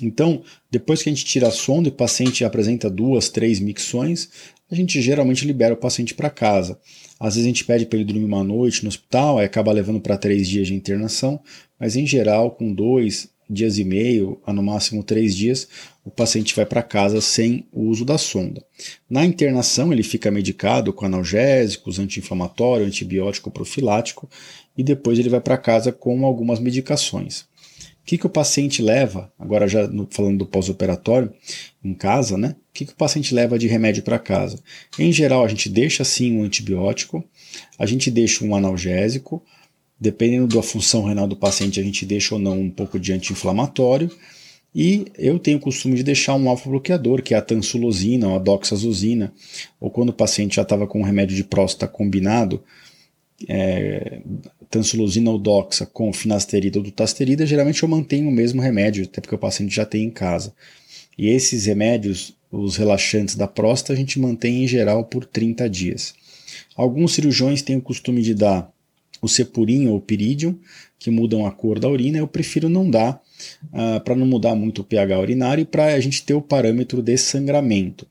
Então, 0.00 0.44
depois 0.70 1.02
que 1.02 1.08
a 1.08 1.12
gente 1.12 1.24
tira 1.24 1.48
a 1.48 1.50
sonda 1.50 1.88
e 1.88 1.90
o 1.90 1.94
paciente 1.94 2.44
apresenta 2.44 2.88
duas, 2.88 3.28
três 3.28 3.58
micções, 3.58 4.28
a 4.70 4.76
gente 4.76 5.02
geralmente 5.02 5.44
libera 5.44 5.74
o 5.74 5.76
paciente 5.76 6.14
para 6.14 6.30
casa. 6.30 6.78
Às 7.18 7.34
vezes 7.34 7.46
a 7.46 7.48
gente 7.48 7.64
pede 7.64 7.84
para 7.84 7.98
ele 7.98 8.06
dormir 8.06 8.26
uma 8.26 8.44
noite 8.44 8.84
no 8.84 8.88
hospital, 8.88 9.38
aí 9.38 9.44
acaba 9.44 9.72
levando 9.72 10.00
para 10.00 10.16
três 10.16 10.48
dias 10.48 10.68
de 10.68 10.74
internação, 10.74 11.40
mas 11.80 11.96
em 11.96 12.06
geral, 12.06 12.52
com 12.52 12.72
dois 12.72 13.28
dias 13.50 13.78
e 13.78 13.84
meio 13.84 14.40
a 14.46 14.52
no 14.52 14.62
máximo 14.62 15.02
três 15.02 15.34
dias, 15.34 15.66
o 16.04 16.10
paciente 16.10 16.54
vai 16.54 16.64
para 16.64 16.82
casa 16.82 17.20
sem 17.20 17.66
o 17.72 17.82
uso 17.82 18.04
da 18.04 18.16
sonda. 18.16 18.64
Na 19.08 19.24
internação, 19.24 19.92
ele 19.92 20.04
fica 20.04 20.30
medicado 20.30 20.92
com 20.92 21.04
analgésicos, 21.04 21.98
anti-inflamatório, 21.98 22.86
antibiótico 22.86 23.50
profilático 23.50 24.30
e 24.78 24.84
depois 24.84 25.18
ele 25.18 25.28
vai 25.28 25.40
para 25.40 25.58
casa 25.58 25.90
com 25.90 26.24
algumas 26.24 26.60
medicações. 26.60 27.40
O 27.40 28.04
que, 28.10 28.16
que 28.16 28.26
o 28.26 28.30
paciente 28.30 28.82
leva, 28.82 29.32
agora 29.38 29.68
já 29.68 29.88
falando 30.10 30.38
do 30.38 30.46
pós-operatório, 30.46 31.32
em 31.84 31.94
casa, 31.94 32.36
né? 32.36 32.56
O 32.70 32.72
que, 32.72 32.86
que 32.86 32.92
o 32.92 32.96
paciente 32.96 33.34
leva 33.34 33.58
de 33.58 33.68
remédio 33.68 34.02
para 34.02 34.18
casa? 34.18 34.58
Em 34.98 35.12
geral, 35.12 35.44
a 35.44 35.48
gente 35.48 35.68
deixa 35.68 36.02
sim 36.02 36.36
um 36.36 36.42
antibiótico, 36.42 37.22
a 37.78 37.84
gente 37.84 38.10
deixa 38.10 38.44
um 38.44 38.56
analgésico, 38.56 39.44
Dependendo 40.00 40.56
da 40.56 40.62
função 40.62 41.04
renal 41.04 41.26
do 41.26 41.36
paciente, 41.36 41.78
a 41.78 41.82
gente 41.82 42.06
deixa 42.06 42.34
ou 42.34 42.40
não 42.40 42.58
um 42.58 42.70
pouco 42.70 42.98
de 42.98 43.12
anti-inflamatório. 43.12 44.10
E 44.74 45.06
eu 45.18 45.38
tenho 45.38 45.58
o 45.58 45.60
costume 45.60 45.96
de 45.96 46.02
deixar 46.02 46.36
um 46.36 46.48
alfa-bloqueador, 46.48 47.22
que 47.22 47.34
é 47.34 47.36
a 47.36 47.42
tansulosina 47.42 48.28
ou 48.28 48.36
a 48.36 48.38
doxazosina, 48.38 49.32
ou 49.80 49.90
quando 49.90 50.10
o 50.10 50.14
paciente 50.14 50.56
já 50.56 50.62
estava 50.62 50.86
com 50.86 51.00
um 51.00 51.04
remédio 51.04 51.36
de 51.36 51.44
próstata 51.44 51.92
combinado, 51.92 52.62
é, 53.48 54.20
tansulosina 54.70 55.30
ou 55.30 55.38
doxa 55.38 55.84
com 55.84 56.12
finasterida 56.12 56.78
ou 56.78 56.84
dutasterida, 56.84 57.44
geralmente 57.44 57.82
eu 57.82 57.88
mantenho 57.88 58.28
o 58.28 58.32
mesmo 58.32 58.62
remédio, 58.62 59.04
até 59.04 59.20
porque 59.20 59.34
o 59.34 59.38
paciente 59.38 59.74
já 59.74 59.84
tem 59.84 60.04
em 60.04 60.10
casa. 60.10 60.54
E 61.18 61.28
esses 61.28 61.66
remédios, 61.66 62.36
os 62.50 62.76
relaxantes 62.76 63.34
da 63.34 63.48
próstata, 63.48 63.92
a 63.92 63.96
gente 63.96 64.18
mantém 64.18 64.64
em 64.64 64.68
geral 64.68 65.04
por 65.04 65.24
30 65.24 65.68
dias. 65.68 66.14
Alguns 66.76 67.12
cirurgiões 67.12 67.60
têm 67.60 67.76
o 67.76 67.82
costume 67.82 68.22
de 68.22 68.34
dar 68.34 68.72
o 69.20 69.28
cepurim 69.28 69.88
ou 69.88 70.00
piridium, 70.00 70.58
que 70.98 71.10
mudam 71.10 71.46
a 71.46 71.50
cor 71.50 71.78
da 71.78 71.88
urina, 71.88 72.18
eu 72.18 72.28
prefiro 72.28 72.68
não 72.68 72.90
dar 72.90 73.14
uh, 73.14 73.96
ah, 73.96 74.00
para 74.00 74.14
não 74.14 74.26
mudar 74.26 74.54
muito 74.54 74.82
o 74.82 74.84
pH 74.84 75.18
urinário 75.18 75.62
e 75.62 75.64
para 75.64 75.86
a 75.86 76.00
gente 76.00 76.24
ter 76.24 76.34
o 76.34 76.42
parâmetro 76.42 77.02
de 77.02 77.16
sangramento. 77.16 78.06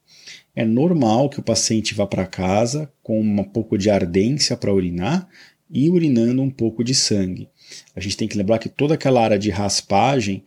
É 0.56 0.66
normal 0.66 1.30
que 1.30 1.40
o 1.40 1.44
paciente 1.44 1.94
vá 1.94 2.08
para 2.08 2.26
casa 2.26 2.92
com 3.04 3.22
um 3.22 3.44
pouco 3.44 3.78
de 3.78 3.90
ardência 3.90 4.58
para 4.58 4.74
urinar 4.74 5.28
e 5.70 5.90
urinando 5.90 6.42
um 6.42 6.50
pouco 6.50 6.84
de 6.84 6.96
sangue. 6.96 7.48
A 7.96 8.00
gente 8.00 8.18
tem 8.18 8.28
que 8.28 8.38
lembrar 8.38 8.58
que 8.58 8.68
toda 8.68 8.96
aquela 8.96 9.24
área 9.24 9.38
de 9.38 9.50
raspagem 9.52 10.44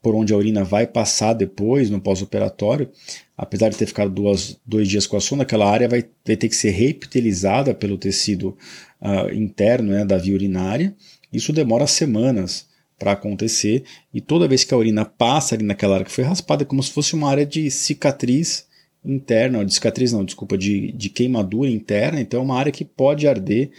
por 0.00 0.14
onde 0.14 0.32
a 0.32 0.36
urina 0.36 0.64
vai 0.64 0.86
passar 0.86 1.34
depois, 1.34 1.90
no 1.90 2.00
pós-operatório, 2.00 2.90
apesar 3.36 3.68
de 3.68 3.76
ter 3.76 3.86
ficado 3.86 4.10
duas, 4.10 4.58
dois 4.64 4.88
dias 4.88 5.06
com 5.06 5.16
a 5.16 5.20
sonda, 5.20 5.42
aquela 5.42 5.70
área 5.70 5.88
vai, 5.88 6.04
vai 6.24 6.36
ter 6.36 6.48
que 6.48 6.56
ser 6.56 6.70
reepitelizada 6.70 7.74
pelo 7.74 7.98
tecido 7.98 8.56
uh, 9.00 9.32
interno 9.34 9.92
né, 9.92 10.04
da 10.04 10.16
via 10.16 10.34
urinária. 10.34 10.94
Isso 11.32 11.52
demora 11.52 11.86
semanas 11.86 12.66
para 12.98 13.12
acontecer 13.12 13.84
e 14.12 14.20
toda 14.20 14.48
vez 14.48 14.64
que 14.64 14.72
a 14.72 14.76
urina 14.76 15.04
passa 15.04 15.54
ali 15.54 15.64
naquela 15.64 15.94
área 15.94 16.06
que 16.06 16.12
foi 16.12 16.24
raspada, 16.24 16.62
é 16.62 16.66
como 16.66 16.82
se 16.82 16.92
fosse 16.92 17.14
uma 17.14 17.28
área 17.28 17.44
de 17.44 17.70
cicatriz 17.70 18.66
interna, 19.04 19.64
de 19.64 19.74
cicatriz 19.74 20.12
não, 20.12 20.24
desculpa, 20.24 20.56
de, 20.56 20.92
de 20.92 21.10
queimadura 21.10 21.68
interna, 21.68 22.20
então 22.20 22.40
é 22.40 22.42
uma 22.42 22.58
área 22.58 22.72
que 22.72 22.84
pode 22.84 23.28
arder 23.28 23.70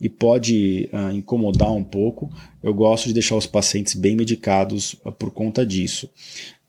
e 0.00 0.08
pode 0.08 0.90
uh, 0.92 1.10
incomodar 1.12 1.72
um 1.72 1.84
pouco. 1.84 2.30
Eu 2.62 2.74
gosto 2.74 3.06
de 3.06 3.14
deixar 3.14 3.36
os 3.36 3.46
pacientes 3.46 3.94
bem 3.94 4.16
medicados 4.16 4.94
uh, 5.04 5.12
por 5.12 5.30
conta 5.30 5.64
disso. 5.64 6.10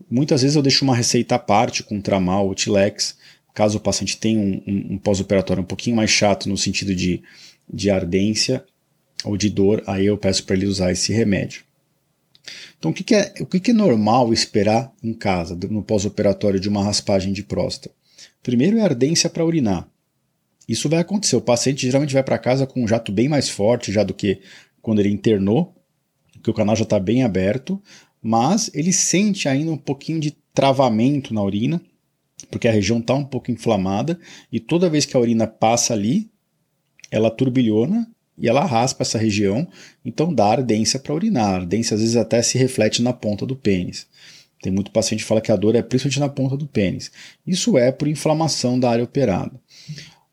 Muitas 0.10 0.42
vezes 0.42 0.56
eu 0.56 0.62
deixo 0.62 0.84
uma 0.84 0.96
receita 0.96 1.36
à 1.36 1.40
parte 1.40 1.84
com 1.84 2.00
tramal 2.00 2.48
ou 2.48 2.56
tilex, 2.56 3.18
caso 3.54 3.78
o 3.78 3.82
paciente 3.82 4.18
tenha 4.18 4.40
um, 4.40 4.62
um, 4.68 4.94
um 4.94 4.98
pós-operatório 4.98 5.64
um 5.64 5.66
pouquinho 5.66 5.96
mais 5.96 6.10
chato 6.10 6.48
no 6.48 6.58
sentido 6.58 6.96
de 6.96 7.22
de 7.72 7.90
ardência 7.90 8.64
ou 9.24 9.36
de 9.36 9.50
dor, 9.50 9.84
aí 9.88 10.06
eu 10.06 10.18
peço 10.18 10.44
para 10.46 10.56
ele 10.56 10.68
usar 10.68 10.92
esse 10.92 11.12
remédio. 11.12 11.64
Então, 12.78 12.92
o 12.92 12.94
que, 12.94 13.04
que 13.04 13.16
é, 13.16 13.34
o 13.42 13.46
que, 13.46 13.60
que 13.60 13.72
é 13.72 13.74
normal 13.74 14.32
esperar 14.32 14.94
em 15.04 15.14
casa, 15.14 15.58
no 15.70 15.84
pós-operatório 15.84 16.60
de 16.60 16.70
uma 16.70 16.84
raspagem 16.84 17.34
de 17.34 17.44
próstata? 17.44 17.94
Primeiro 18.42 18.78
é 18.78 18.82
ardência 18.82 19.30
para 19.30 19.44
urinar. 19.44 19.90
Isso 20.68 20.90
vai 20.90 21.00
acontecer. 21.00 21.36
O 21.36 21.42
paciente 21.42 21.86
geralmente 21.86 22.14
vai 22.14 22.24
para 22.24 22.38
casa 22.38 22.68
com 22.68 22.84
um 22.84 22.88
jato 22.88 23.12
bem 23.12 23.30
mais 23.30 23.50
forte 23.50 23.92
já 23.92 24.04
do 24.04 24.14
que 24.14 24.42
quando 24.82 25.00
ele 25.00 25.10
internou, 25.10 25.76
porque 26.34 26.52
o 26.52 26.54
canal 26.54 26.76
já 26.76 26.84
está 26.84 27.00
bem 27.00 27.24
aberto, 27.24 27.82
mas 28.22 28.70
ele 28.74 28.92
sente 28.92 29.48
ainda 29.48 29.72
um 29.72 29.78
pouquinho 29.78 30.20
de 30.20 30.36
travamento 30.54 31.34
na 31.34 31.44
urina, 31.44 31.82
porque 32.50 32.68
a 32.68 32.72
região 32.72 33.00
está 33.00 33.14
um 33.14 33.24
pouco 33.24 33.52
inflamada, 33.52 34.20
e 34.52 34.60
toda 34.60 34.90
vez 34.90 35.06
que 35.06 35.16
a 35.16 35.20
urina 35.20 35.48
passa 35.48 35.94
ali, 35.94 36.30
ela 37.10 37.32
turbilhona 37.32 38.10
e 38.38 38.48
ela 38.48 38.64
raspa 38.66 39.04
essa 39.04 39.18
região, 39.18 39.68
então 40.06 40.34
dá 40.34 40.46
ardência 40.46 41.00
para 41.00 41.14
urinar. 41.14 41.50
A 41.50 41.56
ardência 41.56 41.96
às 41.96 42.02
vezes 42.02 42.16
até 42.16 42.42
se 42.42 42.58
reflete 42.58 43.02
na 43.02 43.14
ponta 43.14 43.46
do 43.46 43.56
pênis. 43.56 44.08
Tem 44.62 44.72
muito 44.72 44.92
paciente 44.92 45.22
que 45.22 45.28
fala 45.28 45.42
que 45.42 45.52
a 45.52 45.56
dor 45.56 45.76
é 45.76 45.82
principalmente 45.82 46.20
na 46.20 46.30
ponta 46.30 46.58
do 46.58 46.68
pênis. 46.68 47.12
Isso 47.46 47.78
é 47.78 47.92
por 47.92 48.08
inflamação 48.08 48.80
da 48.80 48.90
área 48.90 49.04
operada. 49.04 49.60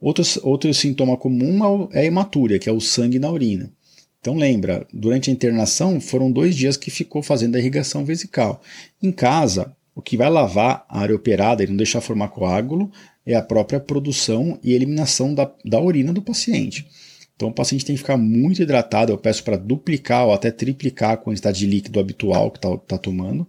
Outro, 0.04 0.22
outro 0.42 0.74
sintoma 0.74 1.16
comum 1.16 1.88
é 1.90 2.00
a 2.00 2.04
hematúria, 2.04 2.58
que 2.58 2.68
é 2.68 2.72
o 2.72 2.78
sangue 2.78 3.18
na 3.18 3.30
urina. 3.30 3.72
Então 4.20 4.36
lembra, 4.36 4.86
durante 4.92 5.30
a 5.30 5.32
internação 5.32 5.98
foram 5.98 6.30
dois 6.30 6.54
dias 6.54 6.76
que 6.76 6.90
ficou 6.90 7.22
fazendo 7.22 7.56
a 7.56 7.58
irrigação 7.58 8.04
vesical. 8.04 8.60
Em 9.02 9.10
casa, 9.10 9.74
o 9.94 10.02
que 10.02 10.14
vai 10.14 10.28
lavar 10.28 10.84
a 10.90 11.00
área 11.00 11.16
operada 11.16 11.64
e 11.64 11.66
não 11.66 11.74
deixar 11.74 12.02
formar 12.02 12.28
coágulo 12.28 12.92
é 13.24 13.34
a 13.34 13.40
própria 13.40 13.80
produção 13.80 14.58
e 14.62 14.74
eliminação 14.74 15.34
da, 15.34 15.50
da 15.64 15.80
urina 15.80 16.12
do 16.12 16.20
paciente. 16.20 16.86
Então 17.34 17.48
o 17.48 17.54
paciente 17.54 17.86
tem 17.86 17.94
que 17.94 18.02
ficar 18.02 18.18
muito 18.18 18.60
hidratado, 18.60 19.10
eu 19.10 19.16
peço 19.16 19.42
para 19.42 19.56
duplicar 19.56 20.26
ou 20.26 20.34
até 20.34 20.50
triplicar 20.50 21.12
a 21.12 21.16
quantidade 21.16 21.58
de 21.58 21.66
líquido 21.66 21.98
habitual 21.98 22.50
que 22.50 22.58
está 22.58 22.76
tá 22.76 22.98
tomando, 22.98 23.48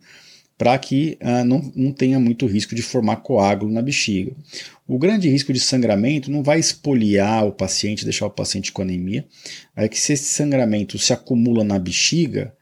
para 0.57 0.77
que 0.77 1.17
uh, 1.21 1.43
não, 1.43 1.69
não 1.75 1.91
tenha 1.91 2.17
muito 2.17 2.45
risco 2.45 2.73
de 2.73 2.81
formar 2.81 3.17
coágulo 3.17 3.73
na 3.73 3.81
bexiga. 3.81 4.31
O 4.87 4.99
grande 4.99 5.27
risco 5.27 5.51
de 5.51 5.59
sangramento 5.59 6.29
não 6.29 6.43
vai 6.43 6.59
espoliar 6.59 7.45
o 7.47 7.51
paciente, 7.51 8.03
deixar 8.03 8.27
o 8.27 8.31
paciente 8.31 8.71
com 8.71 8.83
anemia, 8.83 9.25
é 9.75 9.89
que 9.89 9.99
se 9.99 10.13
esse 10.13 10.25
sangramento 10.25 10.99
se 10.99 11.11
acumula 11.11 11.63
na 11.63 11.79
bexiga, 11.79 12.53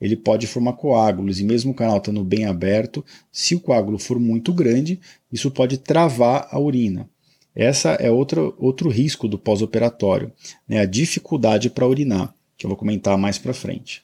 ele 0.00 0.16
pode 0.16 0.46
formar 0.46 0.74
coágulos 0.74 1.40
e 1.40 1.44
mesmo 1.44 1.72
o 1.72 1.74
canal 1.74 1.98
estando 1.98 2.22
bem 2.22 2.44
aberto, 2.44 3.04
se 3.32 3.56
o 3.56 3.60
coágulo 3.60 3.98
for 3.98 4.20
muito 4.20 4.52
grande, 4.52 5.00
isso 5.32 5.50
pode 5.50 5.76
travar 5.76 6.48
a 6.52 6.58
urina. 6.58 7.08
Essa 7.54 7.90
é 7.94 8.10
outro, 8.10 8.54
outro 8.58 8.88
risco 8.88 9.26
do 9.26 9.38
pós-operatório, 9.38 10.32
né, 10.68 10.80
a 10.80 10.86
dificuldade 10.86 11.68
para 11.68 11.86
urinar, 11.86 12.32
que 12.56 12.64
eu 12.64 12.68
vou 12.68 12.76
comentar 12.76 13.18
mais 13.18 13.38
para 13.38 13.52
frente. 13.52 14.02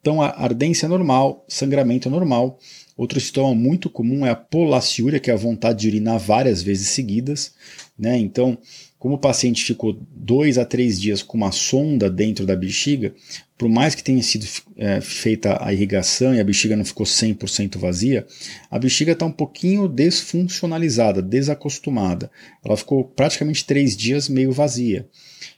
Então, 0.00 0.20
a 0.20 0.30
ardência 0.30 0.86
é 0.86 0.88
normal, 0.88 1.44
sangramento 1.48 2.08
é 2.08 2.10
normal. 2.10 2.58
Outro 3.02 3.20
sintoma 3.20 3.52
muito 3.52 3.90
comum 3.90 4.24
é 4.24 4.30
a 4.30 4.36
polaciúria, 4.36 5.18
que 5.18 5.28
é 5.28 5.34
a 5.34 5.36
vontade 5.36 5.80
de 5.80 5.88
urinar 5.88 6.20
várias 6.20 6.62
vezes 6.62 6.86
seguidas. 6.86 7.52
Né? 7.98 8.16
Então, 8.16 8.56
como 8.96 9.16
o 9.16 9.18
paciente 9.18 9.64
ficou 9.64 9.98
dois 10.14 10.56
a 10.56 10.64
três 10.64 11.00
dias 11.00 11.20
com 11.20 11.36
uma 11.36 11.50
sonda 11.50 12.08
dentro 12.08 12.46
da 12.46 12.54
bexiga, 12.54 13.12
por 13.58 13.68
mais 13.68 13.96
que 13.96 14.04
tenha 14.04 14.22
sido 14.22 14.46
é, 14.76 15.00
feita 15.00 15.58
a 15.60 15.72
irrigação 15.72 16.32
e 16.32 16.38
a 16.38 16.44
bexiga 16.44 16.76
não 16.76 16.84
ficou 16.84 17.04
100% 17.04 17.76
vazia, 17.76 18.24
a 18.70 18.78
bexiga 18.78 19.10
está 19.10 19.26
um 19.26 19.32
pouquinho 19.32 19.88
desfuncionalizada, 19.88 21.20
desacostumada. 21.20 22.30
Ela 22.64 22.76
ficou 22.76 23.02
praticamente 23.02 23.64
três 23.64 23.96
dias 23.96 24.28
meio 24.28 24.52
vazia. 24.52 25.08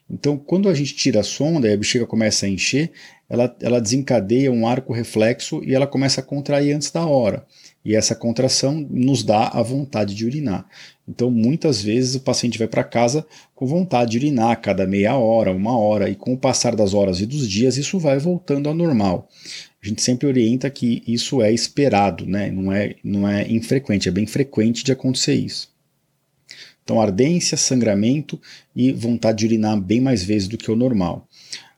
Então, 0.08 0.38
quando 0.38 0.68
a 0.68 0.74
gente 0.74 0.94
tira 0.94 1.20
a 1.20 1.24
sonda 1.24 1.68
e 1.68 1.74
a 1.74 1.76
bexiga 1.76 2.06
começa 2.06 2.46
a 2.46 2.48
encher, 2.48 2.90
ela, 3.28 3.54
ela 3.60 3.80
desencadeia 3.80 4.52
um 4.52 4.66
arco 4.66 4.92
reflexo 4.92 5.62
e 5.64 5.74
ela 5.74 5.86
começa 5.86 6.20
a 6.20 6.24
contrair 6.24 6.74
antes 6.74 6.90
da 6.90 7.06
hora. 7.06 7.44
E 7.84 7.94
essa 7.94 8.14
contração 8.14 8.86
nos 8.90 9.22
dá 9.22 9.48
a 9.48 9.62
vontade 9.62 10.14
de 10.14 10.24
urinar. 10.24 10.66
Então, 11.06 11.30
muitas 11.30 11.82
vezes 11.82 12.14
o 12.14 12.20
paciente 12.20 12.58
vai 12.58 12.66
para 12.66 12.82
casa 12.82 13.26
com 13.54 13.66
vontade 13.66 14.12
de 14.12 14.18
urinar 14.18 14.52
a 14.52 14.56
cada 14.56 14.86
meia 14.86 15.16
hora, 15.16 15.52
uma 15.52 15.76
hora, 15.76 16.08
e 16.08 16.14
com 16.14 16.32
o 16.32 16.38
passar 16.38 16.74
das 16.74 16.94
horas 16.94 17.20
e 17.20 17.26
dos 17.26 17.48
dias, 17.48 17.76
isso 17.76 17.98
vai 17.98 18.18
voltando 18.18 18.68
ao 18.68 18.74
normal. 18.74 19.28
A 19.82 19.86
gente 19.86 20.00
sempre 20.00 20.26
orienta 20.26 20.70
que 20.70 21.02
isso 21.06 21.42
é 21.42 21.52
esperado, 21.52 22.24
né? 22.24 22.50
não, 22.50 22.72
é, 22.72 22.96
não 23.04 23.28
é 23.28 23.46
infrequente, 23.50 24.08
é 24.08 24.12
bem 24.12 24.26
frequente 24.26 24.82
de 24.82 24.92
acontecer 24.92 25.34
isso. 25.34 25.68
Então, 26.82 27.00
ardência, 27.00 27.56
sangramento 27.56 28.40
e 28.74 28.92
vontade 28.92 29.38
de 29.38 29.46
urinar 29.46 29.78
bem 29.78 30.00
mais 30.00 30.22
vezes 30.22 30.48
do 30.48 30.56
que 30.56 30.70
o 30.70 30.76
normal. 30.76 31.28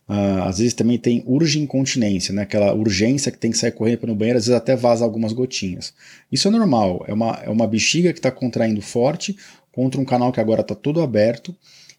Uh, 0.08 0.44
às 0.44 0.58
vezes 0.58 0.72
também 0.72 0.98
tem 0.98 1.24
urge-incontinência, 1.26 2.32
né? 2.32 2.42
aquela 2.42 2.72
urgência 2.72 3.32
que 3.32 3.38
tem 3.38 3.50
que 3.50 3.58
sair 3.58 3.72
correndo 3.72 3.98
para 3.98 4.06
no 4.06 4.14
banheiro, 4.14 4.38
às 4.38 4.46
vezes 4.46 4.56
até 4.56 4.76
vaza 4.76 5.04
algumas 5.04 5.32
gotinhas. 5.32 5.92
Isso 6.30 6.46
é 6.46 6.50
normal, 6.50 7.04
é 7.08 7.12
uma, 7.12 7.40
é 7.44 7.50
uma 7.50 7.66
bexiga 7.66 8.12
que 8.12 8.20
está 8.20 8.30
contraindo 8.30 8.80
forte 8.80 9.36
contra 9.72 10.00
um 10.00 10.04
canal 10.04 10.30
que 10.30 10.38
agora 10.38 10.60
está 10.60 10.76
todo 10.76 11.02
aberto 11.02 11.54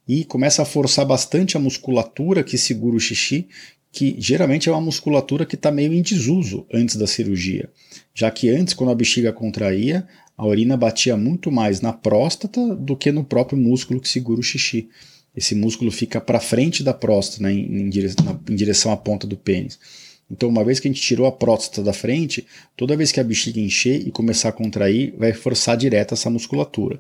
e 0.08 0.24
começa 0.24 0.62
a 0.62 0.66
forçar 0.66 1.06
bastante 1.06 1.58
a 1.58 1.60
musculatura 1.60 2.46
que 2.46 2.58
segura 2.58 2.96
o 2.96 3.00
xixi, 3.00 3.50
que 3.92 4.16
geralmente 4.18 4.70
é 4.70 4.72
uma 4.72 4.80
musculatura 4.80 5.46
que 5.46 5.56
está 5.56 5.70
meio 5.70 5.92
em 5.92 6.02
desuso 6.02 6.66
antes 6.74 6.96
da 6.96 7.08
cirurgia, 7.08 7.70
já 8.14 8.32
que 8.32 8.50
antes, 8.50 8.74
quando 8.74 8.92
a 8.92 8.96
bexiga 8.96 9.34
contraía, 9.34 10.08
a 10.38 10.46
urina 10.46 10.78
batia 10.78 11.18
muito 11.18 11.52
mais 11.52 11.82
na 11.82 11.92
próstata 11.92 12.76
do 12.76 12.96
que 12.96 13.12
no 13.12 13.24
próprio 13.24 13.58
músculo 13.58 14.00
que 14.00 14.08
segura 14.08 14.40
o 14.40 14.44
xixi 14.44 14.88
esse 15.38 15.54
músculo 15.54 15.92
fica 15.92 16.20
para 16.20 16.40
frente 16.40 16.84
da 16.84 16.96
próstata, 16.96 17.44
né, 17.44 17.54
em, 17.54 17.88
direção, 17.90 18.40
em 18.50 18.56
direção 18.56 18.92
à 18.92 18.98
ponta 18.98 19.28
do 19.28 19.38
pênis. 19.38 19.80
Então, 20.30 20.50
uma 20.50 20.64
vez 20.64 20.80
que 20.80 20.88
a 20.88 20.92
gente 20.92 21.02
tirou 21.02 21.28
a 21.28 21.32
próstata 21.32 21.84
da 21.84 21.94
frente, 21.94 22.46
toda 22.76 22.98
vez 22.98 23.12
que 23.12 23.20
a 23.20 23.24
bexiga 23.24 23.60
encher 23.60 24.06
e 24.06 24.12
começar 24.12 24.50
a 24.50 24.52
contrair, 24.52 25.14
vai 25.16 25.32
forçar 25.34 25.78
direto 25.78 26.16
essa 26.16 26.28
musculatura. 26.28 27.00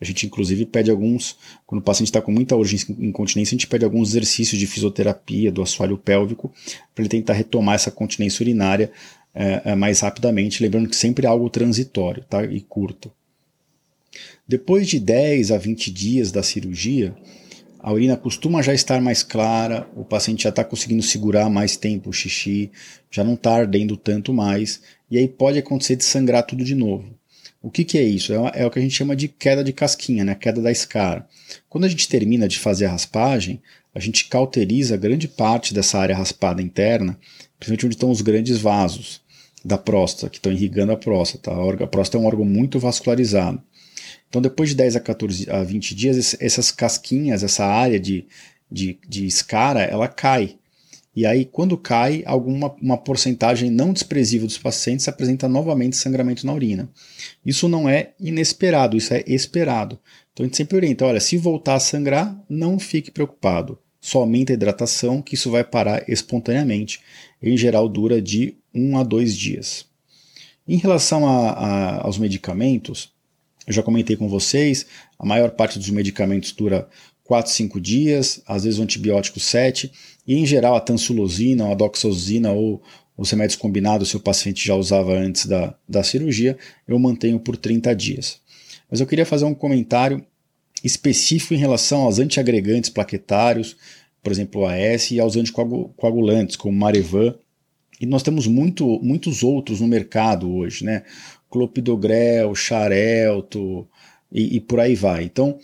A 0.00 0.04
gente, 0.04 0.26
inclusive, 0.26 0.64
pede 0.64 0.90
alguns, 0.90 1.36
quando 1.66 1.82
o 1.82 1.84
paciente 1.84 2.08
está 2.08 2.22
com 2.22 2.32
muita 2.32 2.56
urgência 2.56 2.92
incontinência, 2.98 3.54
a 3.54 3.56
gente 3.56 3.66
pede 3.66 3.84
alguns 3.84 4.08
exercícios 4.08 4.58
de 4.58 4.66
fisioterapia 4.66 5.52
do 5.52 5.62
assoalho 5.62 5.98
pélvico 5.98 6.52
para 6.94 7.02
ele 7.02 7.08
tentar 7.08 7.34
retomar 7.34 7.74
essa 7.74 7.90
continência 7.90 8.42
urinária 8.42 8.90
é, 9.34 9.74
mais 9.74 10.00
rapidamente, 10.00 10.62
lembrando 10.62 10.88
que 10.88 10.96
sempre 10.96 11.26
é 11.26 11.28
algo 11.28 11.50
transitório 11.50 12.24
tá? 12.24 12.44
e 12.44 12.60
curto. 12.60 13.12
Depois 14.48 14.88
de 14.88 14.98
10 14.98 15.52
a 15.52 15.58
20 15.58 15.92
dias 15.92 16.32
da 16.32 16.42
cirurgia, 16.42 17.14
a 17.84 17.92
urina 17.92 18.16
costuma 18.16 18.62
já 18.62 18.72
estar 18.72 18.98
mais 18.98 19.22
clara, 19.22 19.86
o 19.94 20.06
paciente 20.06 20.44
já 20.44 20.48
está 20.48 20.64
conseguindo 20.64 21.02
segurar 21.02 21.50
mais 21.50 21.76
tempo 21.76 22.08
o 22.08 22.12
xixi, 22.14 22.70
já 23.10 23.22
não 23.22 23.34
está 23.34 23.56
ardendo 23.56 23.94
tanto 23.94 24.32
mais, 24.32 24.80
e 25.10 25.18
aí 25.18 25.28
pode 25.28 25.58
acontecer 25.58 25.94
de 25.94 26.02
sangrar 26.02 26.46
tudo 26.46 26.64
de 26.64 26.74
novo. 26.74 27.14
O 27.60 27.70
que, 27.70 27.84
que 27.84 27.98
é 27.98 28.02
isso? 28.02 28.32
É, 28.32 28.62
é, 28.62 28.66
o 28.66 28.70
que 28.70 28.78
a 28.78 28.82
gente 28.82 28.94
chama 28.94 29.14
de 29.14 29.28
queda 29.28 29.62
de 29.62 29.70
casquinha, 29.70 30.24
né? 30.24 30.34
queda 30.34 30.62
da 30.62 30.72
escara. 30.72 31.28
Quando 31.68 31.84
a 31.84 31.88
gente 31.88 32.08
termina 32.08 32.48
de 32.48 32.58
fazer 32.58 32.86
a 32.86 32.92
raspagem, 32.92 33.60
a 33.94 34.00
gente 34.00 34.30
cauteriza 34.30 34.96
grande 34.96 35.28
parte 35.28 35.74
dessa 35.74 35.98
área 35.98 36.16
raspada 36.16 36.62
interna, 36.62 37.18
principalmente 37.58 37.84
onde 37.84 37.94
estão 37.96 38.10
os 38.10 38.22
grandes 38.22 38.56
vasos 38.56 39.20
da 39.62 39.76
próstata, 39.76 40.30
que 40.30 40.38
estão 40.38 40.50
irrigando 40.50 40.92
a 40.92 40.96
próstata. 40.96 41.50
A 41.52 41.86
próstata 41.86 42.16
é 42.16 42.20
um 42.22 42.26
órgão 42.26 42.46
muito 42.46 42.78
vascularizado. 42.78 43.62
Então, 44.28 44.42
depois 44.42 44.70
de 44.70 44.76
10 44.76 44.96
a 44.96 45.00
14 45.00 45.50
a 45.50 45.62
20 45.62 45.94
dias, 45.94 46.36
essas 46.40 46.70
casquinhas, 46.70 47.42
essa 47.42 47.64
área 47.64 47.98
de, 47.98 48.26
de, 48.70 48.98
de 49.08 49.26
escara, 49.26 49.82
ela 49.82 50.08
cai. 50.08 50.56
E 51.16 51.24
aí, 51.24 51.44
quando 51.44 51.78
cai, 51.78 52.24
alguma 52.26 52.74
uma 52.82 52.98
porcentagem 52.98 53.70
não 53.70 53.92
desprezível 53.92 54.48
dos 54.48 54.58
pacientes 54.58 55.06
apresenta 55.06 55.48
novamente 55.48 55.96
sangramento 55.96 56.44
na 56.44 56.52
urina. 56.52 56.90
Isso 57.46 57.68
não 57.68 57.88
é 57.88 58.10
inesperado, 58.18 58.96
isso 58.96 59.14
é 59.14 59.22
esperado. 59.26 59.98
Então 60.32 60.44
a 60.44 60.46
gente 60.48 60.56
sempre 60.56 60.76
orienta: 60.76 61.06
olha, 61.06 61.20
se 61.20 61.36
voltar 61.36 61.76
a 61.76 61.80
sangrar, 61.80 62.36
não 62.48 62.78
fique 62.80 63.12
preocupado. 63.12 63.78
Só 64.00 64.18
aumenta 64.18 64.52
a 64.52 64.54
hidratação, 64.54 65.22
que 65.22 65.34
isso 65.34 65.50
vai 65.50 65.62
parar 65.64 66.04
espontaneamente. 66.10 67.00
Em 67.40 67.56
geral, 67.56 67.88
dura 67.88 68.20
de 68.20 68.56
1 68.74 68.98
a 68.98 69.02
2 69.04 69.36
dias. 69.36 69.86
Em 70.66 70.76
relação 70.76 71.26
a, 71.26 71.50
a, 71.50 72.02
aos 72.04 72.18
medicamentos, 72.18 73.13
eu 73.66 73.72
já 73.72 73.82
comentei 73.82 74.16
com 74.16 74.28
vocês, 74.28 74.86
a 75.18 75.24
maior 75.24 75.50
parte 75.50 75.78
dos 75.78 75.90
medicamentos 75.90 76.52
dura 76.52 76.88
4, 77.24 77.50
5 77.50 77.80
dias, 77.80 78.42
às 78.46 78.64
vezes 78.64 78.78
o 78.78 78.82
antibiótico 78.82 79.40
7, 79.40 79.90
e 80.26 80.34
em 80.34 80.44
geral 80.44 80.76
a 80.76 80.80
tansulosina, 80.80 81.70
a 81.70 81.74
doxosina 81.74 82.52
ou 82.52 82.82
os 83.16 83.30
remédios 83.30 83.56
combinados, 83.56 84.08
se 84.08 84.16
o 84.16 84.20
paciente 84.20 84.66
já 84.66 84.74
usava 84.74 85.12
antes 85.12 85.46
da, 85.46 85.74
da 85.88 86.02
cirurgia, 86.02 86.58
eu 86.86 86.98
mantenho 86.98 87.38
por 87.38 87.56
30 87.56 87.94
dias. 87.94 88.40
Mas 88.90 89.00
eu 89.00 89.06
queria 89.06 89.24
fazer 89.24 89.44
um 89.44 89.54
comentário 89.54 90.24
específico 90.82 91.54
em 91.54 91.58
relação 91.58 92.02
aos 92.02 92.18
antiagregantes 92.18 92.90
plaquetários, 92.90 93.76
por 94.22 94.32
exemplo, 94.32 94.62
o 94.62 94.66
AS, 94.66 95.10
e 95.10 95.20
aos 95.20 95.36
anticoagulantes, 95.36 96.56
como 96.56 96.76
Marevan, 96.76 97.34
e 98.00 98.06
nós 98.06 98.22
temos 98.22 98.46
muito, 98.46 99.00
muitos 99.00 99.42
outros 99.42 99.80
no 99.80 99.86
mercado 99.86 100.52
hoje, 100.52 100.84
né? 100.84 101.04
Clopidogrel, 101.54 102.52
xarelto 102.52 103.86
e, 104.32 104.56
e 104.56 104.60
por 104.60 104.80
aí 104.80 104.96
vai. 104.96 105.22
Então, 105.22 105.56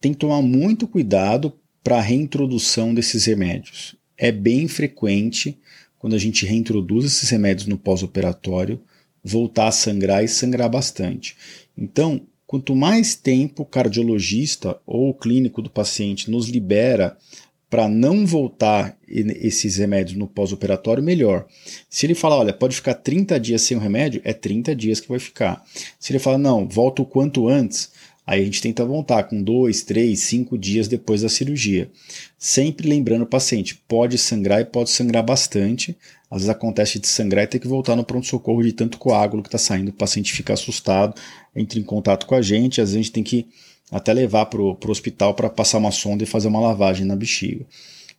tem 0.00 0.12
que 0.12 0.20
tomar 0.20 0.40
muito 0.40 0.86
cuidado 0.86 1.52
para 1.82 1.96
a 1.96 2.00
reintrodução 2.00 2.94
desses 2.94 3.24
remédios. 3.24 3.96
É 4.16 4.30
bem 4.30 4.68
frequente, 4.68 5.58
quando 5.98 6.14
a 6.14 6.18
gente 6.18 6.46
reintroduz 6.46 7.04
esses 7.04 7.28
remédios 7.28 7.66
no 7.66 7.76
pós-operatório, 7.76 8.80
voltar 9.24 9.66
a 9.66 9.72
sangrar 9.72 10.22
e 10.22 10.28
sangrar 10.28 10.70
bastante. 10.70 11.36
Então, 11.76 12.20
quanto 12.46 12.76
mais 12.76 13.16
tempo 13.16 13.64
o 13.64 13.66
cardiologista 13.66 14.78
ou 14.86 15.08
o 15.08 15.14
clínico 15.14 15.60
do 15.60 15.68
paciente 15.68 16.30
nos 16.30 16.48
libera 16.48 17.16
para 17.68 17.88
não 17.88 18.24
voltar 18.24 18.96
esses 19.08 19.76
remédios 19.76 20.16
no 20.16 20.28
pós-operatório, 20.28 21.02
melhor. 21.02 21.46
Se 21.90 22.06
ele 22.06 22.14
falar, 22.14 22.36
olha, 22.36 22.52
pode 22.52 22.76
ficar 22.76 22.94
30 22.94 23.38
dias 23.40 23.62
sem 23.62 23.76
o 23.76 23.80
remédio, 23.80 24.20
é 24.24 24.32
30 24.32 24.74
dias 24.76 25.00
que 25.00 25.08
vai 25.08 25.18
ficar. 25.18 25.62
Se 25.98 26.12
ele 26.12 26.18
falar, 26.18 26.38
não, 26.38 26.68
volta 26.68 27.02
o 27.02 27.06
quanto 27.06 27.48
antes, 27.48 27.90
aí 28.26 28.42
a 28.42 28.44
gente 28.44 28.62
tenta 28.62 28.84
voltar 28.84 29.24
com 29.24 29.42
2, 29.42 29.82
3, 29.82 30.18
5 30.18 30.56
dias 30.56 30.88
depois 30.88 31.22
da 31.22 31.28
cirurgia. 31.28 31.90
Sempre 32.38 32.88
lembrando 32.88 33.22
o 33.22 33.26
paciente, 33.26 33.82
pode 33.88 34.18
sangrar 34.18 34.60
e 34.60 34.64
pode 34.64 34.90
sangrar 34.90 35.24
bastante. 35.24 35.96
Às 36.34 36.40
vezes 36.40 36.48
acontece 36.48 36.98
de 36.98 37.06
sangrar 37.06 37.44
e 37.44 37.46
ter 37.46 37.60
que 37.60 37.68
voltar 37.68 37.94
no 37.94 38.02
pronto-socorro 38.02 38.60
de 38.64 38.72
tanto 38.72 38.98
coágulo 38.98 39.40
que 39.40 39.46
está 39.46 39.56
saindo, 39.56 39.90
o 39.90 39.92
paciente 39.92 40.32
fica 40.32 40.52
assustado, 40.52 41.14
entra 41.54 41.78
em 41.78 41.82
contato 41.84 42.26
com 42.26 42.34
a 42.34 42.42
gente, 42.42 42.80
às 42.80 42.88
vezes 42.88 42.94
a 42.96 43.02
gente 43.02 43.12
tem 43.12 43.22
que 43.22 43.46
até 43.88 44.12
levar 44.12 44.46
para 44.46 44.60
o 44.60 44.76
hospital 44.88 45.32
para 45.34 45.48
passar 45.48 45.78
uma 45.78 45.92
sonda 45.92 46.24
e 46.24 46.26
fazer 46.26 46.48
uma 46.48 46.58
lavagem 46.58 47.06
na 47.06 47.14
bexiga. 47.14 47.64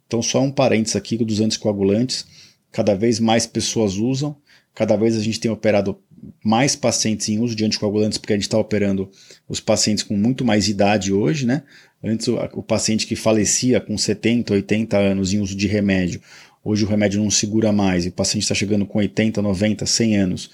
Então, 0.07 0.21
só 0.21 0.39
um 0.41 0.49
parênteses 0.49 0.95
aqui 0.95 1.17
dos 1.17 1.41
anticoagulantes, 1.41 2.25
cada 2.71 2.95
vez 2.95 3.19
mais 3.19 3.45
pessoas 3.45 3.97
usam, 3.97 4.37
cada 4.73 4.95
vez 4.95 5.17
a 5.17 5.21
gente 5.21 5.37
tem 5.37 5.51
operado 5.51 5.99
mais 6.41 6.73
pacientes 6.73 7.27
em 7.27 7.39
uso 7.39 7.53
de 7.53 7.65
anticoagulantes, 7.65 8.17
porque 8.17 8.31
a 8.31 8.37
gente 8.37 8.43
está 8.43 8.57
operando 8.57 9.09
os 9.49 9.59
pacientes 9.59 10.05
com 10.05 10.15
muito 10.15 10.45
mais 10.45 10.69
idade 10.69 11.11
hoje, 11.11 11.45
né? 11.45 11.63
Antes, 12.01 12.29
o, 12.29 12.35
o 12.53 12.63
paciente 12.63 13.05
que 13.05 13.15
falecia 13.15 13.81
com 13.81 13.97
70, 13.97 14.53
80 14.53 14.97
anos 14.97 15.33
em 15.33 15.39
uso 15.39 15.55
de 15.55 15.67
remédio, 15.67 16.21
hoje 16.65 16.83
o 16.83 16.87
remédio 16.87 17.23
não 17.23 17.31
segura 17.31 17.71
mais, 17.71 18.05
e 18.05 18.09
o 18.09 18.11
paciente 18.11 18.43
está 18.43 18.55
chegando 18.55 18.85
com 18.85 18.99
80, 18.99 19.41
90, 19.41 19.85
100 19.85 20.17
anos 20.17 20.49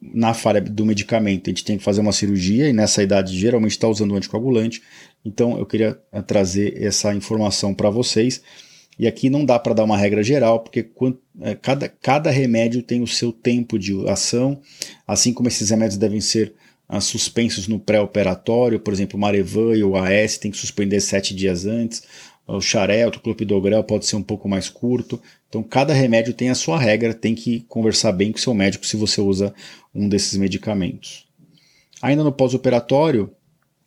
na 0.00 0.32
falha 0.32 0.60
do 0.60 0.86
medicamento, 0.86 1.48
a 1.48 1.50
gente 1.50 1.64
tem 1.64 1.76
que 1.76 1.84
fazer 1.84 2.00
uma 2.00 2.12
cirurgia 2.12 2.68
e 2.68 2.72
nessa 2.72 3.02
idade 3.02 3.36
geralmente 3.36 3.72
está 3.72 3.88
usando 3.88 4.14
anticoagulante. 4.14 4.82
Então 5.24 5.58
eu 5.58 5.66
queria 5.66 5.98
eh, 6.12 6.22
trazer 6.22 6.80
essa 6.82 7.14
informação 7.14 7.74
para 7.74 7.90
vocês. 7.90 8.40
E 8.98 9.06
aqui 9.06 9.30
não 9.30 9.44
dá 9.44 9.58
para 9.58 9.74
dar 9.74 9.84
uma 9.84 9.96
regra 9.96 10.22
geral, 10.22 10.60
porque 10.60 10.88
eh, 11.42 11.54
cada, 11.60 11.88
cada 11.88 12.30
remédio 12.30 12.82
tem 12.82 13.02
o 13.02 13.06
seu 13.06 13.32
tempo 13.32 13.78
de 13.78 13.94
ação, 14.08 14.60
assim 15.06 15.32
como 15.32 15.48
esses 15.48 15.70
remédios 15.70 15.98
devem 15.98 16.20
ser 16.20 16.54
uh, 16.88 17.00
suspensos 17.00 17.68
no 17.68 17.78
pré-operatório, 17.78 18.80
por 18.80 18.92
exemplo, 18.92 19.16
o 19.16 19.20
Marevan 19.20 19.76
e 19.76 19.84
o 19.84 19.96
AS 19.96 20.38
tem 20.38 20.50
que 20.50 20.56
suspender 20.56 21.00
sete 21.00 21.34
dias 21.34 21.64
antes, 21.64 22.02
o 22.56 22.62
xarelto, 22.62 23.18
o 23.18 23.22
clopidogrel 23.22 23.84
pode 23.84 24.06
ser 24.06 24.16
um 24.16 24.22
pouco 24.22 24.48
mais 24.48 24.70
curto. 24.70 25.20
Então, 25.48 25.62
cada 25.62 25.92
remédio 25.92 26.32
tem 26.32 26.48
a 26.48 26.54
sua 26.54 26.78
regra, 26.78 27.12
tem 27.12 27.34
que 27.34 27.60
conversar 27.68 28.12
bem 28.12 28.32
com 28.32 28.38
o 28.38 28.40
seu 28.40 28.54
médico 28.54 28.86
se 28.86 28.96
você 28.96 29.20
usa 29.20 29.54
um 29.94 30.08
desses 30.08 30.38
medicamentos. 30.38 31.28
Ainda 32.00 32.24
no 32.24 32.32
pós-operatório, 32.32 33.30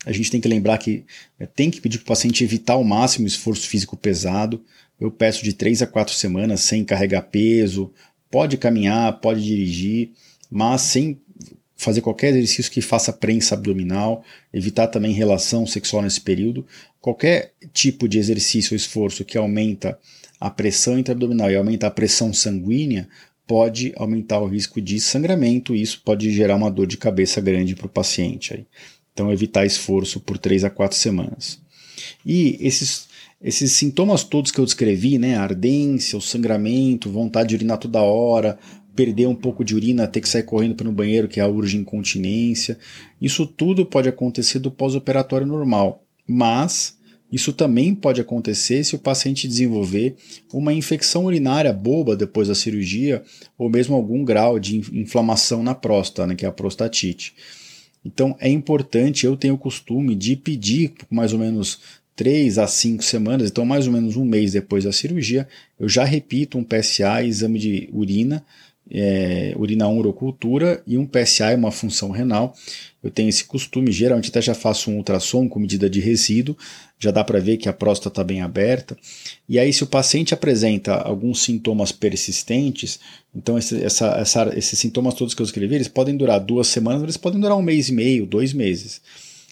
a 0.06 0.12
gente 0.12 0.30
tem 0.30 0.40
que 0.40 0.48
lembrar 0.48 0.78
que 0.78 1.06
é, 1.40 1.48
tem 1.48 1.72
que 1.72 1.82
pedir 1.82 1.98
para 1.98 2.06
o 2.06 2.08
paciente 2.08 2.44
evitar 2.44 2.74
ao 2.74 2.84
máximo 2.84 3.26
esforço 3.26 3.68
físico 3.68 3.98
pesado. 3.98 4.64
Eu 5.00 5.10
peço 5.10 5.44
de 5.44 5.54
3 5.54 5.82
a 5.82 5.88
4 5.88 6.14
semanas 6.14 6.62
sem 6.62 6.86
carregar 6.86 7.24
peso, 7.24 7.92
pode 8.30 8.58
caminhar, 8.58 9.20
pode 9.20 9.44
dirigir, 9.44 10.12
mas 10.50 10.82
sem 10.82 11.20
fazer 11.82 12.02
qualquer 12.02 12.30
exercício 12.30 12.72
que 12.72 12.80
faça 12.80 13.12
prensa 13.12 13.56
abdominal, 13.56 14.24
evitar 14.54 14.86
também 14.86 15.14
relação 15.14 15.66
sexual 15.66 16.04
nesse 16.04 16.22
período. 16.22 16.64
Qualquer 17.00 17.54
tipo 17.74 18.08
de 18.08 18.20
exercício 18.20 18.74
ou 18.74 18.78
esforço 18.78 19.26
que 19.26 19.36
aumenta 19.36 19.98
a 20.40 20.48
pressão 20.52 21.00
intraabdominal 21.00 21.50
e 21.50 21.56
aumenta 21.56 21.88
a 21.88 21.92
pressão 21.92 22.32
sanguínea 22.32 23.10
pode 23.48 23.92
aumentar 23.96 24.40
o 24.40 24.46
risco 24.46 24.80
de 24.80 25.00
sangramento 25.00 25.74
e 25.74 25.82
isso 25.82 26.04
pode 26.06 26.32
gerar 26.32 26.56
uma 26.56 26.70
dor 26.70 26.86
de 26.86 26.98
cabeça 26.98 27.42
grande 27.42 27.76
para 27.76 27.88
o 27.88 27.90
paciente. 27.90 28.54
Aí. 28.54 28.66
Então, 29.12 29.32
evitar 29.32 29.66
esforço 29.66 30.20
por 30.20 30.38
3 30.38 30.64
a 30.64 30.70
4 30.70 30.96
semanas. 30.96 31.60
E 32.24 32.58
esses, 32.62 33.08
esses 33.42 33.72
sintomas 33.72 34.24
todos 34.24 34.52
que 34.52 34.60
eu 34.60 34.66
descrevi, 34.66 35.18
né, 35.18 35.36
ardência, 35.36 36.16
o 36.16 36.22
sangramento, 36.22 37.10
vontade 37.10 37.50
de 37.50 37.56
urinar 37.56 37.80
toda 37.80 38.04
hora, 38.04 38.60
perder 38.96 39.28
um 39.28 39.36
pouco 39.36 39.64
de 39.64 39.76
urina, 39.76 40.08
ter 40.08 40.22
que 40.22 40.30
sair 40.30 40.44
correndo 40.44 40.76
para 40.76 40.90
o 40.90 40.92
banheiro, 40.92 41.28
que 41.28 41.40
é 41.40 41.44
a 41.44 41.48
urge 41.48 41.78
incontinência, 41.78 42.78
isso 43.22 43.46
tudo 43.46 43.86
pode 43.86 44.10
acontecer 44.10 44.60
do 44.60 44.72
pós-operatório 44.72 45.48
normal, 45.48 46.04
mas 46.28 46.98
isso 47.32 47.54
também 47.54 47.96
pode 47.96 48.20
acontecer 48.20 48.84
se 48.84 48.94
o 48.94 49.00
paciente 49.00 49.48
desenvolver 49.48 50.16
uma 50.54 50.74
infecção 50.74 51.26
urinária 51.26 51.72
boba 51.72 52.16
depois 52.16 52.50
da 52.50 52.56
cirurgia 52.56 53.24
ou 53.58 53.70
mesmo 53.70 53.96
algum 53.96 54.26
grau 54.26 54.60
de 54.60 54.78
inflamação 54.78 55.64
na 55.64 55.74
próstata, 55.74 56.28
né, 56.28 56.36
que 56.36 56.46
é 56.46 56.50
a 56.50 56.52
prostatite. 56.52 57.34
Então 58.04 58.36
é 58.40 58.50
importante, 58.50 59.26
eu 59.26 59.38
tenho 59.38 59.54
o 59.54 59.60
costume 59.60 60.14
de 60.14 60.36
pedir 60.36 60.92
mais 61.10 61.32
ou 61.32 61.40
menos 61.40 61.80
3 62.16 62.58
a 62.58 62.68
5 62.68 63.04
semanas, 63.04 63.50
então 63.50 63.66
mais 63.66 63.88
ou 63.88 63.94
menos 63.94 64.18
um 64.18 64.26
mês 64.26 64.52
depois 64.52 64.84
da 64.84 64.92
cirurgia, 64.92 65.48
eu 65.80 65.88
já 65.88 66.04
repito 66.04 66.58
um 66.58 66.64
PSA, 66.64 67.24
exame 67.24 67.58
de 67.58 67.90
urina, 67.94 68.46
é, 68.94 69.54
urina 69.58 69.88
urocultura 69.88 70.84
e 70.86 70.98
um 70.98 71.06
PSA, 71.06 71.56
uma 71.56 71.72
função 71.72 72.12
renal. 72.12 72.54
Eu 73.02 73.10
tenho 73.10 73.30
esse 73.30 73.44
costume, 73.46 73.92
geralmente 73.92 74.30
até 74.30 74.42
já 74.42 74.54
faço 74.54 74.92
um 74.92 74.98
ultrassom 74.98 75.48
com 75.48 75.60
medida 75.60 75.90
de 75.90 76.00
resíduo, 76.00 76.56
já 77.00 77.10
dá 77.10 77.24
para 77.24 77.40
ver 77.40 77.58
que 77.58 77.68
a 77.68 77.74
próstata 77.74 78.10
está 78.10 78.24
bem 78.24 78.42
aberta. 78.42 78.96
E 79.50 79.58
aí, 79.58 79.74
se 79.74 79.84
o 79.84 79.88
paciente 79.88 80.34
apresenta 80.34 80.94
alguns 80.96 81.42
sintomas 81.42 81.92
persistentes, 81.92 83.00
então 83.34 83.58
esse, 83.58 83.84
essa, 83.84 84.08
essa, 84.18 84.54
esses 84.56 84.78
sintomas 84.78 85.16
todos 85.16 85.34
que 85.34 85.42
eu 85.42 85.46
escrevi, 85.46 85.76
eles 85.76 85.88
podem 85.88 86.16
durar 86.16 86.40
duas 86.40 86.68
semanas, 86.68 87.02
eles 87.02 87.18
podem 87.18 87.40
durar 87.40 87.58
um 87.58 87.62
mês 87.62 87.90
e 87.90 87.94
meio, 87.94 88.26
dois 88.26 88.54
meses. 88.54 89.02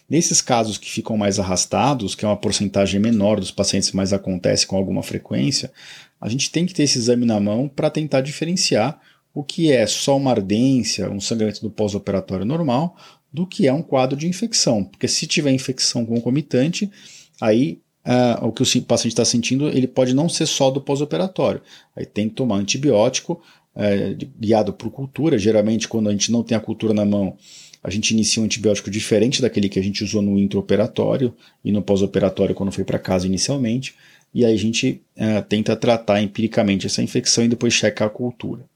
Nesses 0.08 0.42
casos 0.42 0.78
que 0.78 0.90
ficam 0.90 1.16
mais 1.16 1.40
arrastados, 1.40 2.14
que 2.14 2.26
é 2.26 2.28
uma 2.28 2.38
porcentagem 2.38 3.00
menor 3.00 3.40
dos 3.40 3.52
pacientes, 3.52 3.92
mas 3.92 4.12
acontece 4.12 4.66
com 4.66 4.76
alguma 4.76 5.04
frequência, 5.04 5.72
a 6.20 6.28
gente 6.28 6.52
tem 6.52 6.66
que 6.66 6.74
ter 6.74 6.84
esse 6.84 6.98
exame 6.98 7.26
na 7.26 7.40
mão 7.40 7.68
para 7.68 7.90
tentar 7.90 8.22
diferenciar 8.22 9.00
o 9.40 9.44
que 9.44 9.72
é 9.72 9.88
só 9.88 10.18
uma 10.18 10.32
ardência, 10.32 11.10
um 11.10 11.22
sangramento 11.22 11.62
do 11.62 11.70
pós-operatório 11.70 12.46
normal, 12.46 12.98
do 13.32 13.48
que 13.48 13.68
é 13.68 13.72
um 13.72 13.82
quadro 13.82 14.18
de 14.18 14.28
infecção. 14.28 14.84
Porque 14.84 15.08
se 15.08 15.26
tiver 15.26 15.50
infecção 15.52 16.06
concomitante, 16.06 16.92
aí 17.40 17.80
uh, 18.06 18.46
o 18.46 18.52
que 18.52 18.62
o 18.62 18.82
paciente 18.82 19.14
está 19.14 19.24
sentindo 19.24 19.70
ele 19.70 19.88
pode 19.88 20.14
não 20.14 20.28
ser 20.28 20.46
só 20.46 20.70
do 20.70 20.82
pós-operatório. 20.82 21.62
Aí 21.96 22.06
tem 22.06 22.28
que 22.28 22.36
tomar 22.36 22.58
antibiótico, 22.58 23.42
uh, 23.78 24.28
guiado 24.38 24.74
por 24.74 24.92
cultura. 24.92 25.38
Geralmente, 25.38 25.88
quando 25.88 26.10
a 26.10 26.12
gente 26.12 26.34
não 26.34 26.44
tem 26.44 26.58
a 26.58 26.62
cultura 26.62 26.94
na 26.94 27.06
mão, 27.06 27.38
a 27.82 27.90
gente 27.90 28.12
inicia 28.12 28.44
um 28.44 28.46
antibiótico 28.46 28.92
diferente 28.92 29.42
daquele 29.42 29.70
que 29.70 29.80
a 29.80 29.84
gente 29.84 30.04
usou 30.04 30.22
no 30.22 30.38
intraoperatório 30.38 31.34
e 31.64 31.72
no 31.72 31.82
pós-operatório 31.82 32.54
quando 32.54 32.74
foi 32.74 32.84
para 32.84 33.00
casa 33.00 33.26
inicialmente. 33.26 33.96
E 34.34 34.44
aí 34.44 34.54
a 34.54 34.58
gente 34.58 35.02
uh, 35.16 35.42
tenta 35.48 35.78
tratar 35.78 36.22
empiricamente 36.22 36.88
essa 36.88 37.02
infecção 37.02 37.46
e 37.46 37.48
depois 37.48 37.74
checar 37.74 38.10
a 38.10 38.12
cultura. 38.12 38.68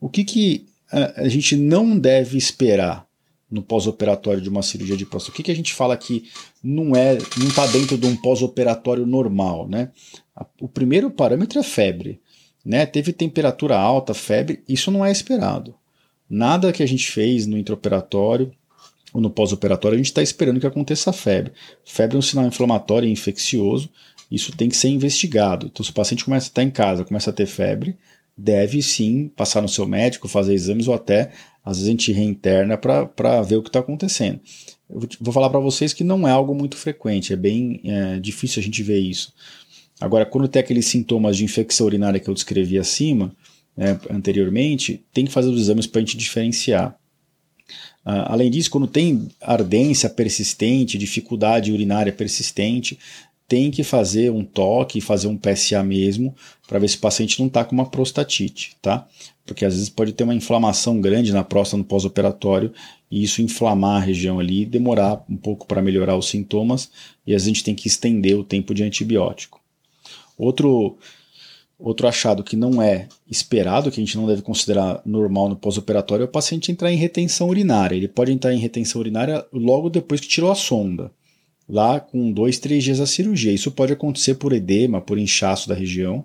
O 0.00 0.08
que, 0.08 0.24
que 0.24 0.66
a 0.90 1.28
gente 1.28 1.56
não 1.56 1.98
deve 1.98 2.38
esperar 2.38 3.06
no 3.50 3.62
pós-operatório 3.62 4.40
de 4.40 4.48
uma 4.48 4.62
cirurgia 4.62 4.96
de 4.96 5.06
próstata? 5.06 5.32
O 5.32 5.36
que, 5.36 5.42
que 5.42 5.50
a 5.50 5.56
gente 5.56 5.74
fala 5.74 5.96
que 5.96 6.28
não 6.62 6.94
é, 6.94 7.18
não 7.38 7.48
está 7.48 7.66
dentro 7.66 7.96
de 7.96 8.06
um 8.06 8.16
pós-operatório 8.16 9.06
normal, 9.06 9.68
né? 9.68 9.90
O 10.60 10.68
primeiro 10.68 11.10
parâmetro 11.10 11.58
é 11.58 11.62
febre, 11.62 12.20
né? 12.64 12.86
Teve 12.86 13.12
temperatura 13.12 13.76
alta, 13.76 14.14
febre, 14.14 14.62
isso 14.68 14.90
não 14.90 15.04
é 15.04 15.10
esperado. 15.10 15.74
Nada 16.28 16.72
que 16.72 16.82
a 16.82 16.86
gente 16.86 17.10
fez 17.10 17.46
no 17.46 17.56
intraoperatório 17.56 18.52
ou 19.12 19.20
no 19.20 19.30
pós-operatório, 19.30 19.94
a 19.94 19.98
gente 19.98 20.06
está 20.06 20.22
esperando 20.22 20.60
que 20.60 20.66
aconteça 20.66 21.12
febre. 21.12 21.52
Febre 21.84 22.16
é 22.16 22.18
um 22.18 22.22
sinal 22.22 22.46
inflamatório 22.46 23.08
e 23.08 23.12
infeccioso, 23.12 23.88
isso 24.30 24.54
tem 24.54 24.68
que 24.68 24.76
ser 24.76 24.88
investigado. 24.88 25.66
Então, 25.66 25.82
se 25.82 25.90
o 25.90 25.94
paciente 25.94 26.24
começa 26.24 26.46
a 26.46 26.50
estar 26.50 26.62
em 26.62 26.70
casa, 26.70 27.04
começa 27.04 27.30
a 27.30 27.32
ter 27.32 27.46
febre, 27.46 27.96
deve 28.38 28.80
sim 28.80 29.28
passar 29.34 29.60
no 29.60 29.68
seu 29.68 29.86
médico, 29.86 30.28
fazer 30.28 30.54
exames 30.54 30.86
ou 30.86 30.94
até, 30.94 31.32
às 31.64 31.78
vezes, 31.78 31.88
a 31.88 31.90
gente 31.90 32.12
reinterna 32.12 32.78
para 32.78 33.42
ver 33.42 33.56
o 33.56 33.62
que 33.62 33.68
está 33.68 33.80
acontecendo. 33.80 34.40
Eu 34.88 35.06
vou 35.20 35.34
falar 35.34 35.50
para 35.50 35.58
vocês 35.58 35.92
que 35.92 36.04
não 36.04 36.26
é 36.26 36.30
algo 36.30 36.54
muito 36.54 36.76
frequente, 36.76 37.32
é 37.32 37.36
bem 37.36 37.80
é, 37.84 38.20
difícil 38.20 38.60
a 38.60 38.62
gente 38.62 38.82
ver 38.82 39.00
isso. 39.00 39.34
Agora, 40.00 40.24
quando 40.24 40.46
tem 40.46 40.60
aqueles 40.60 40.86
sintomas 40.86 41.36
de 41.36 41.44
infecção 41.44 41.86
urinária 41.86 42.20
que 42.20 42.30
eu 42.30 42.34
descrevi 42.34 42.78
acima, 42.78 43.34
né, 43.76 43.98
anteriormente, 44.08 45.04
tem 45.12 45.24
que 45.24 45.32
fazer 45.32 45.48
os 45.48 45.60
exames 45.60 45.86
para 45.86 46.00
a 46.00 46.04
gente 46.04 46.16
diferenciar. 46.16 46.96
Uh, 48.06 48.24
além 48.26 48.50
disso, 48.50 48.70
quando 48.70 48.86
tem 48.86 49.28
ardência 49.40 50.08
persistente, 50.08 50.96
dificuldade 50.96 51.72
urinária 51.72 52.12
persistente, 52.12 52.98
tem 53.48 53.70
que 53.70 53.82
fazer 53.82 54.30
um 54.30 54.44
toque, 54.44 55.00
fazer 55.00 55.26
um 55.26 55.36
PSA 55.36 55.82
mesmo, 55.82 56.36
para 56.68 56.78
ver 56.78 56.88
se 56.88 56.98
o 56.98 57.00
paciente 57.00 57.40
não 57.40 57.46
está 57.46 57.64
com 57.64 57.72
uma 57.72 57.88
prostatite, 57.88 58.76
tá? 58.82 59.08
Porque 59.46 59.64
às 59.64 59.72
vezes 59.74 59.88
pode 59.88 60.12
ter 60.12 60.24
uma 60.24 60.34
inflamação 60.34 61.00
grande 61.00 61.32
na 61.32 61.42
próstata 61.42 61.78
no 61.78 61.84
pós-operatório 61.84 62.70
e 63.10 63.24
isso 63.24 63.40
inflamar 63.40 64.02
a 64.02 64.04
região 64.04 64.38
ali 64.38 64.66
demorar 64.66 65.24
um 65.30 65.36
pouco 65.36 65.66
para 65.66 65.80
melhorar 65.80 66.14
os 66.14 66.28
sintomas 66.28 66.90
e 67.26 67.34
a 67.34 67.38
gente 67.38 67.64
tem 67.64 67.74
que 67.74 67.88
estender 67.88 68.38
o 68.38 68.44
tempo 68.44 68.74
de 68.74 68.82
antibiótico. 68.82 69.58
Outro, 70.36 70.98
outro 71.78 72.06
achado 72.06 72.44
que 72.44 72.54
não 72.54 72.82
é 72.82 73.08
esperado, 73.30 73.90
que 73.90 73.98
a 73.98 74.04
gente 74.04 74.18
não 74.18 74.26
deve 74.26 74.42
considerar 74.42 75.00
normal 75.06 75.48
no 75.48 75.56
pós-operatório, 75.56 76.24
é 76.24 76.26
o 76.26 76.30
paciente 76.30 76.70
entrar 76.70 76.92
em 76.92 76.96
retenção 76.96 77.48
urinária. 77.48 77.96
Ele 77.96 78.08
pode 78.08 78.30
entrar 78.30 78.52
em 78.52 78.58
retenção 78.58 79.00
urinária 79.00 79.42
logo 79.50 79.88
depois 79.88 80.20
que 80.20 80.28
tirou 80.28 80.52
a 80.52 80.54
sonda 80.54 81.10
lá 81.68 82.00
com 82.00 82.32
dois, 82.32 82.58
três 82.58 82.82
dias 82.82 82.98
da 82.98 83.06
cirurgia. 83.06 83.52
Isso 83.52 83.70
pode 83.70 83.92
acontecer 83.92 84.34
por 84.34 84.52
edema, 84.52 85.00
por 85.00 85.18
inchaço 85.18 85.68
da 85.68 85.74
região, 85.74 86.24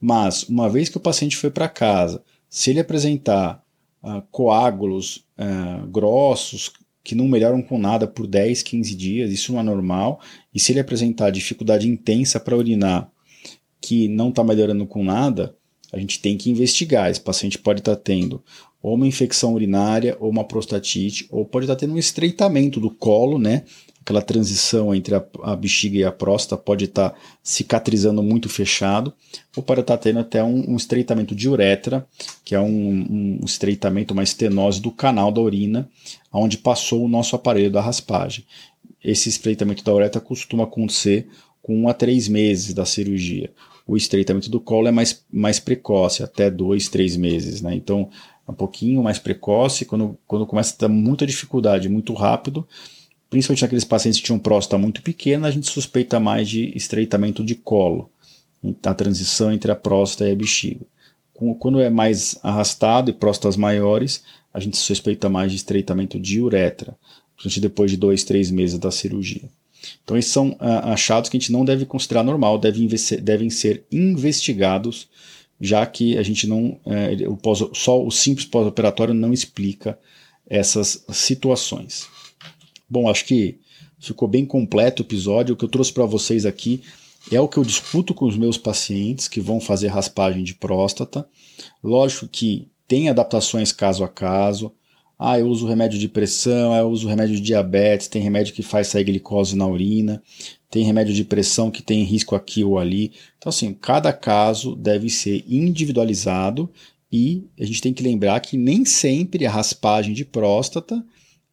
mas 0.00 0.42
uma 0.44 0.68
vez 0.68 0.88
que 0.88 0.96
o 0.96 1.00
paciente 1.00 1.36
foi 1.36 1.50
para 1.50 1.68
casa, 1.68 2.22
se 2.48 2.70
ele 2.70 2.80
apresentar 2.80 3.64
uh, 4.02 4.22
coágulos 4.30 5.24
uh, 5.38 5.86
grossos 5.86 6.72
que 7.02 7.14
não 7.14 7.26
melhoram 7.26 7.62
com 7.62 7.78
nada 7.78 8.06
por 8.06 8.26
10, 8.26 8.62
15 8.62 8.94
dias, 8.94 9.32
isso 9.32 9.52
não 9.52 9.60
é 9.60 9.62
normal, 9.62 10.20
e 10.54 10.60
se 10.60 10.72
ele 10.72 10.80
apresentar 10.80 11.30
dificuldade 11.30 11.88
intensa 11.88 12.38
para 12.38 12.56
urinar 12.56 13.10
que 13.80 14.06
não 14.06 14.28
está 14.28 14.44
melhorando 14.44 14.86
com 14.86 15.02
nada, 15.02 15.56
a 15.92 15.98
gente 15.98 16.20
tem 16.20 16.38
que 16.38 16.48
investigar. 16.50 17.10
Esse 17.10 17.20
paciente 17.20 17.58
pode 17.58 17.80
estar 17.80 17.96
tá 17.96 18.02
tendo 18.02 18.42
ou 18.82 18.94
uma 18.94 19.06
infecção 19.06 19.54
urinária, 19.54 20.16
ou 20.18 20.28
uma 20.28 20.44
prostatite, 20.44 21.26
ou 21.30 21.44
pode 21.44 21.64
estar 21.64 21.76
tendo 21.76 21.94
um 21.94 21.98
estreitamento 21.98 22.80
do 22.80 22.90
colo, 22.90 23.38
né? 23.38 23.62
aquela 24.02 24.20
transição 24.20 24.94
entre 24.94 25.14
a, 25.14 25.24
a, 25.44 25.56
bexiga 25.56 25.96
e 25.96 26.04
a 26.04 26.12
próstata 26.12 26.60
pode 26.60 26.86
estar 26.86 27.14
cicatrizando 27.42 28.22
muito 28.22 28.48
fechado, 28.48 29.12
ou 29.56 29.62
pode 29.62 29.80
estar 29.80 29.96
tendo 29.96 30.18
até 30.18 30.42
um, 30.42 30.72
um, 30.72 30.76
estreitamento 30.76 31.34
de 31.34 31.48
uretra, 31.48 32.06
que 32.44 32.54
é 32.54 32.60
um, 32.60 32.68
um, 32.68 33.40
estreitamento, 33.44 34.12
uma 34.12 34.24
estenose 34.24 34.80
do 34.80 34.90
canal 34.90 35.30
da 35.30 35.40
urina, 35.40 35.88
onde 36.32 36.58
passou 36.58 37.04
o 37.04 37.08
nosso 37.08 37.36
aparelho 37.36 37.70
da 37.70 37.80
raspagem. 37.80 38.44
Esse 39.02 39.28
estreitamento 39.28 39.84
da 39.84 39.94
uretra 39.94 40.20
costuma 40.20 40.64
acontecer 40.64 41.28
com 41.62 41.84
1 41.84 41.88
a 41.88 41.94
3 41.94 42.28
meses 42.28 42.74
da 42.74 42.84
cirurgia. 42.84 43.50
O 43.86 43.96
estreitamento 43.96 44.50
do 44.50 44.60
colo 44.60 44.88
é 44.88 44.92
mais, 44.92 45.24
mais 45.32 45.58
precoce, 45.58 46.22
até 46.22 46.50
2, 46.50 46.88
3 46.88 47.16
meses. 47.16 47.62
Né? 47.62 47.74
Então, 47.74 48.08
um 48.48 48.54
pouquinho 48.54 49.02
mais 49.02 49.18
precoce, 49.18 49.84
quando, 49.84 50.18
quando 50.26 50.46
começa 50.46 50.74
a 50.74 50.78
ter 50.78 50.88
muita 50.88 51.26
dificuldade, 51.26 51.88
muito 51.88 52.12
rápido, 52.12 52.66
principalmente 53.30 53.62
naqueles 53.62 53.84
pacientes 53.84 54.20
que 54.20 54.26
tinham 54.26 54.38
próstata 54.38 54.76
muito 54.76 55.02
pequena, 55.02 55.48
a 55.48 55.50
gente 55.50 55.70
suspeita 55.70 56.20
mais 56.20 56.48
de 56.48 56.76
estreitamento 56.76 57.44
de 57.44 57.54
colo, 57.54 58.10
a 58.84 58.94
transição 58.94 59.52
entre 59.52 59.70
a 59.72 59.76
próstata 59.76 60.28
e 60.28 60.32
a 60.32 60.36
bexiga. 60.36 60.84
Quando 61.58 61.80
é 61.80 61.90
mais 61.90 62.38
arrastado 62.42 63.10
e 63.10 63.14
próstatas 63.14 63.56
maiores, 63.56 64.22
a 64.52 64.60
gente 64.60 64.76
suspeita 64.76 65.28
mais 65.28 65.50
de 65.50 65.56
estreitamento 65.56 66.20
de 66.20 66.40
uretra, 66.40 66.96
principalmente 67.34 67.60
depois 67.60 67.90
de 67.90 67.96
dois, 67.96 68.22
três 68.22 68.50
meses 68.50 68.78
da 68.78 68.90
cirurgia. 68.90 69.48
Então, 70.04 70.16
esses 70.16 70.30
são 70.30 70.54
ah, 70.60 70.92
achados 70.92 71.28
que 71.28 71.36
a 71.36 71.40
gente 71.40 71.50
não 71.50 71.64
deve 71.64 71.84
considerar 71.84 72.22
normal, 72.22 72.58
devem, 72.58 72.88
devem 73.20 73.50
ser 73.50 73.84
investigados, 73.90 75.08
já 75.62 75.86
que 75.86 76.18
a 76.18 76.22
gente 76.24 76.48
não. 76.48 76.76
É, 76.84 77.28
o 77.28 77.36
pós, 77.36 77.64
só 77.72 78.04
o 78.04 78.10
simples 78.10 78.44
pós-operatório 78.44 79.14
não 79.14 79.32
explica 79.32 79.96
essas 80.44 81.04
situações. 81.12 82.08
Bom, 82.90 83.08
acho 83.08 83.24
que 83.24 83.60
ficou 84.00 84.26
bem 84.26 84.44
completo 84.44 85.02
o 85.02 85.06
episódio. 85.06 85.54
O 85.54 85.56
que 85.56 85.64
eu 85.64 85.68
trouxe 85.68 85.92
para 85.92 86.04
vocês 86.04 86.44
aqui 86.44 86.82
é 87.30 87.40
o 87.40 87.46
que 87.46 87.58
eu 87.58 87.62
discuto 87.62 88.12
com 88.12 88.26
os 88.26 88.36
meus 88.36 88.58
pacientes 88.58 89.28
que 89.28 89.40
vão 89.40 89.60
fazer 89.60 89.86
raspagem 89.86 90.42
de 90.42 90.54
próstata. 90.54 91.26
Lógico 91.82 92.26
que 92.26 92.68
tem 92.88 93.08
adaptações 93.08 93.70
caso 93.70 94.02
a 94.02 94.08
caso. 94.08 94.72
Ah, 95.16 95.38
eu 95.38 95.46
uso 95.46 95.68
remédio 95.68 96.00
de 96.00 96.08
pressão, 96.08 96.74
eu 96.74 96.90
uso 96.90 97.06
remédio 97.06 97.36
de 97.36 97.40
diabetes, 97.40 98.08
tem 98.08 98.20
remédio 98.20 98.52
que 98.52 98.62
faz 98.62 98.88
sair 98.88 99.04
glicose 99.04 99.54
na 99.54 99.68
urina, 99.68 100.20
tem 100.72 100.84
remédio 100.84 101.12
de 101.12 101.22
pressão 101.22 101.70
que 101.70 101.82
tem 101.82 102.02
risco 102.02 102.34
aqui 102.34 102.64
ou 102.64 102.78
ali. 102.78 103.12
Então, 103.36 103.50
assim, 103.50 103.74
cada 103.74 104.10
caso 104.10 104.74
deve 104.74 105.10
ser 105.10 105.44
individualizado 105.46 106.70
e 107.12 107.44
a 107.60 107.64
gente 107.66 107.82
tem 107.82 107.92
que 107.92 108.02
lembrar 108.02 108.40
que 108.40 108.56
nem 108.56 108.82
sempre 108.86 109.44
a 109.44 109.50
raspagem 109.50 110.14
de 110.14 110.24
próstata 110.24 111.04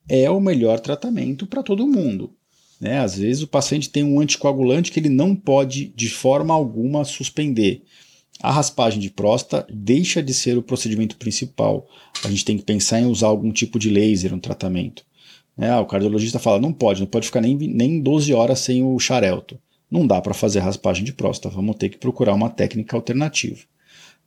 é 0.07 0.29
o 0.31 0.39
melhor 0.39 0.79
tratamento 0.79 1.45
para 1.45 1.61
todo 1.61 1.85
mundo. 1.85 2.31
Né? 2.79 2.99
Às 2.99 3.17
vezes 3.17 3.43
o 3.43 3.47
paciente 3.47 3.89
tem 3.89 4.05
um 4.05 4.21
anticoagulante 4.21 4.89
que 4.89 5.01
ele 5.01 5.09
não 5.09 5.35
pode 5.35 5.87
de 5.93 6.07
forma 6.07 6.53
alguma 6.53 7.03
suspender. 7.03 7.83
A 8.41 8.53
raspagem 8.53 9.01
de 9.01 9.09
próstata 9.09 9.67
deixa 9.69 10.23
de 10.23 10.33
ser 10.33 10.57
o 10.57 10.63
procedimento 10.63 11.17
principal. 11.17 11.85
A 12.23 12.29
gente 12.29 12.45
tem 12.45 12.57
que 12.57 12.63
pensar 12.63 13.01
em 13.01 13.05
usar 13.05 13.27
algum 13.27 13.51
tipo 13.51 13.77
de 13.77 13.89
laser 13.89 14.31
no 14.31 14.39
tratamento. 14.39 15.03
Né? 15.59 15.75
o 15.77 15.85
cardiologista 15.85 16.39
fala: 16.39 16.57
não 16.57 16.71
pode, 16.71 17.01
não 17.01 17.07
pode 17.07 17.25
ficar 17.25 17.41
nem, 17.41 17.53
nem 17.53 17.99
12 17.99 18.33
horas 18.33 18.59
sem 18.59 18.81
o 18.81 18.97
xarelto. 18.97 19.59
Não 19.91 20.07
dá 20.07 20.21
para 20.21 20.33
fazer 20.33 20.59
raspagem 20.59 21.03
de 21.03 21.11
próstata, 21.11 21.53
vamos 21.53 21.75
ter 21.75 21.89
que 21.89 21.97
procurar 21.97 22.33
uma 22.33 22.49
técnica 22.49 22.95
alternativa. 22.95 23.59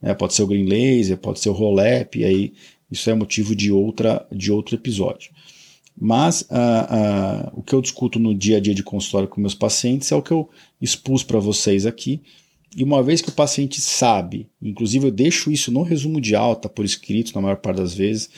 Né? 0.00 0.12
Pode 0.12 0.34
ser 0.34 0.42
o 0.42 0.46
green 0.46 0.66
laser, 0.66 1.16
pode 1.16 1.40
ser 1.40 1.48
o 1.48 1.52
roll-up, 1.52 2.18
e 2.18 2.24
aí 2.24 2.52
isso 2.90 3.08
é 3.08 3.14
motivo 3.14 3.56
de, 3.56 3.72
outra, 3.72 4.26
de 4.30 4.52
outro 4.52 4.74
episódio. 4.74 5.30
Mas 5.98 6.42
uh, 6.42 6.44
uh, 6.44 7.50
o 7.54 7.62
que 7.62 7.74
eu 7.74 7.80
discuto 7.80 8.18
no 8.18 8.34
dia 8.34 8.58
a 8.58 8.60
dia 8.60 8.74
de 8.74 8.82
consultório 8.82 9.28
com 9.28 9.40
meus 9.40 9.54
pacientes 9.54 10.12
é 10.12 10.16
o 10.16 10.22
que 10.22 10.32
eu 10.32 10.50
expus 10.80 11.22
para 11.22 11.38
vocês 11.38 11.86
aqui. 11.86 12.20
E 12.76 12.82
uma 12.82 13.02
vez 13.02 13.22
que 13.22 13.28
o 13.28 13.32
paciente 13.32 13.80
sabe, 13.80 14.48
inclusive 14.60 15.06
eu 15.06 15.10
deixo 15.10 15.50
isso 15.50 15.70
no 15.70 15.82
resumo 15.82 16.20
de 16.20 16.34
alta 16.34 16.68
por 16.68 16.84
escrito, 16.84 17.34
na 17.34 17.40
maior 17.40 17.56
parte 17.56 17.76
das 17.76 17.94
vezes, 17.94 18.28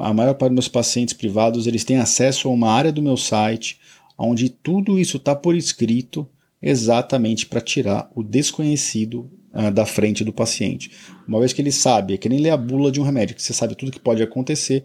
a 0.00 0.14
maior 0.14 0.34
parte 0.34 0.50
dos 0.50 0.56
meus 0.56 0.68
pacientes 0.68 1.14
privados 1.14 1.66
eles 1.66 1.84
têm 1.84 1.96
acesso 1.96 2.48
a 2.48 2.52
uma 2.52 2.70
área 2.70 2.92
do 2.92 3.02
meu 3.02 3.16
site 3.16 3.78
onde 4.16 4.48
tudo 4.48 4.98
isso 4.98 5.16
está 5.16 5.34
por 5.34 5.56
escrito 5.56 6.28
exatamente 6.62 7.46
para 7.46 7.60
tirar 7.60 8.10
o 8.14 8.22
desconhecido 8.22 9.30
uh, 9.52 9.70
da 9.70 9.84
frente 9.84 10.24
do 10.24 10.32
paciente. 10.32 10.90
Uma 11.28 11.38
vez 11.38 11.52
que 11.52 11.60
ele 11.60 11.72
sabe, 11.72 12.14
é 12.14 12.16
que 12.16 12.28
nem 12.28 12.38
ler 12.38 12.50
a 12.50 12.56
bula 12.56 12.90
de 12.90 13.00
um 13.00 13.04
remédio, 13.04 13.36
que 13.36 13.42
você 13.42 13.52
sabe 13.52 13.74
tudo 13.74 13.92
que 13.92 14.00
pode 14.00 14.22
acontecer, 14.22 14.84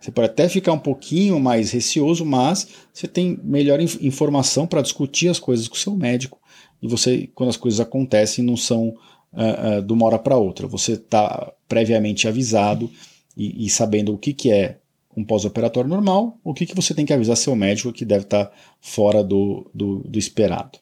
você 0.00 0.10
pode 0.10 0.26
até 0.26 0.48
ficar 0.48 0.72
um 0.72 0.78
pouquinho 0.78 1.38
mais 1.38 1.70
receoso, 1.70 2.24
mas 2.24 2.66
você 2.92 3.06
tem 3.06 3.38
melhor 3.44 3.78
informação 3.80 4.66
para 4.66 4.82
discutir 4.82 5.28
as 5.28 5.38
coisas 5.38 5.68
com 5.68 5.76
o 5.76 5.78
seu 5.78 5.94
médico. 5.94 6.40
E 6.82 6.88
você, 6.88 7.28
quando 7.34 7.50
as 7.50 7.56
coisas 7.56 7.78
acontecem, 7.78 8.44
não 8.44 8.56
são 8.56 8.88
uh, 8.88 9.78
uh, 9.78 9.82
de 9.82 9.92
uma 9.92 10.06
hora 10.06 10.18
para 10.18 10.36
outra. 10.36 10.66
Você 10.66 10.94
está 10.94 11.52
previamente 11.68 12.26
avisado 12.26 12.90
e, 13.36 13.66
e, 13.66 13.70
sabendo 13.70 14.12
o 14.12 14.18
que, 14.18 14.32
que 14.32 14.50
é 14.50 14.78
um 15.16 15.24
pós-operatório 15.24 15.88
normal, 15.88 16.38
o 16.42 16.54
que, 16.54 16.66
que 16.66 16.74
você 16.74 16.94
tem 16.94 17.04
que 17.04 17.12
avisar 17.12 17.36
seu 17.36 17.54
médico 17.54 17.92
que 17.92 18.04
deve 18.04 18.24
estar 18.24 18.46
tá 18.46 18.52
fora 18.80 19.22
do, 19.22 19.70
do, 19.74 19.98
do 20.00 20.18
esperado. 20.18 20.78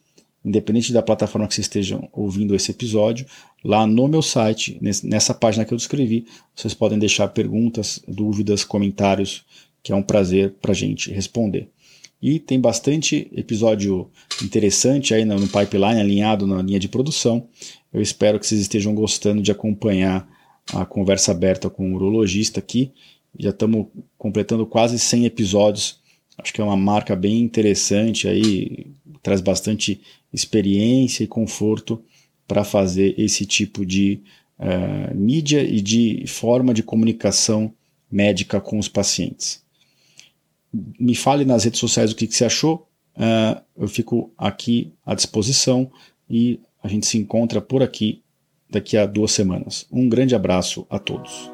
independente 0.44 0.92
da 0.92 1.02
plataforma 1.02 1.48
que 1.48 1.54
vocês 1.54 1.66
estejam 1.66 2.08
ouvindo 2.12 2.54
esse 2.54 2.70
episódio, 2.70 3.26
lá 3.64 3.86
no 3.86 4.06
meu 4.06 4.20
site, 4.20 4.78
nessa 5.02 5.32
página 5.32 5.64
que 5.64 5.72
eu 5.72 5.78
descrevi, 5.78 6.26
vocês 6.54 6.74
podem 6.74 6.98
deixar 6.98 7.28
perguntas, 7.28 8.00
dúvidas, 8.06 8.62
comentários, 8.62 9.44
que 9.82 9.92
é 9.92 9.96
um 9.96 10.02
prazer 10.02 10.54
para 10.60 10.72
a 10.72 10.74
gente 10.74 11.10
responder. 11.10 11.68
E 12.20 12.38
tem 12.38 12.58
bastante 12.58 13.30
episódio 13.34 14.10
interessante 14.42 15.12
aí 15.12 15.26
no, 15.26 15.36
pipeline, 15.46 16.00
alinhado 16.00 16.46
na 16.46 16.62
linha 16.62 16.78
de 16.78 16.88
produção. 16.88 17.46
Eu 17.92 18.00
espero 18.00 18.40
que 18.40 18.46
vocês 18.46 18.62
estejam 18.62 18.94
gostando 18.94 19.42
de 19.42 19.52
acompanhar 19.52 20.26
a 20.72 20.86
conversa 20.86 21.32
aberta 21.32 21.68
com 21.68 21.92
o 21.92 21.96
urologista 21.96 22.60
aqui. 22.60 22.92
Já 23.38 23.50
estamos 23.50 23.88
completando 24.16 24.64
quase 24.64 24.98
100 24.98 25.26
episódios. 25.26 25.98
Acho 26.38 26.52
que 26.52 26.62
é 26.62 26.64
uma 26.64 26.76
marca 26.76 27.14
bem 27.14 27.42
interessante 27.42 28.26
aí, 28.26 28.86
traz 29.22 29.42
bastante 29.42 30.00
experiência 30.34 31.24
e 31.24 31.28
conforto 31.28 32.02
para 32.46 32.64
fazer 32.64 33.14
esse 33.18 33.46
tipo 33.46 33.86
de 33.86 34.20
uh, 34.58 35.14
mídia 35.14 35.62
e 35.62 35.80
de 35.80 36.24
forma 36.26 36.74
de 36.74 36.82
comunicação 36.82 37.72
médica 38.10 38.60
com 38.60 38.78
os 38.78 38.88
pacientes 38.88 39.64
me 40.98 41.14
fale 41.14 41.44
nas 41.44 41.64
redes 41.64 41.80
sociais 41.80 42.12
o 42.12 42.16
que, 42.16 42.26
que 42.26 42.34
você 42.34 42.44
achou. 42.44 42.88
Uh, 43.16 43.60
eu 43.76 43.88
fico 43.88 44.32
aqui 44.36 44.92
à 45.06 45.14
disposição 45.14 45.90
e 46.28 46.58
a 46.82 46.88
gente 46.88 47.06
se 47.06 47.16
encontra 47.16 47.60
por 47.60 47.82
aqui 47.82 48.22
daqui 48.68 48.96
a 48.96 49.06
duas 49.06 49.32
semanas. 49.32 49.86
Um 49.90 50.08
grande 50.08 50.34
abraço 50.34 50.86
a 50.90 50.98
todos. 50.98 51.53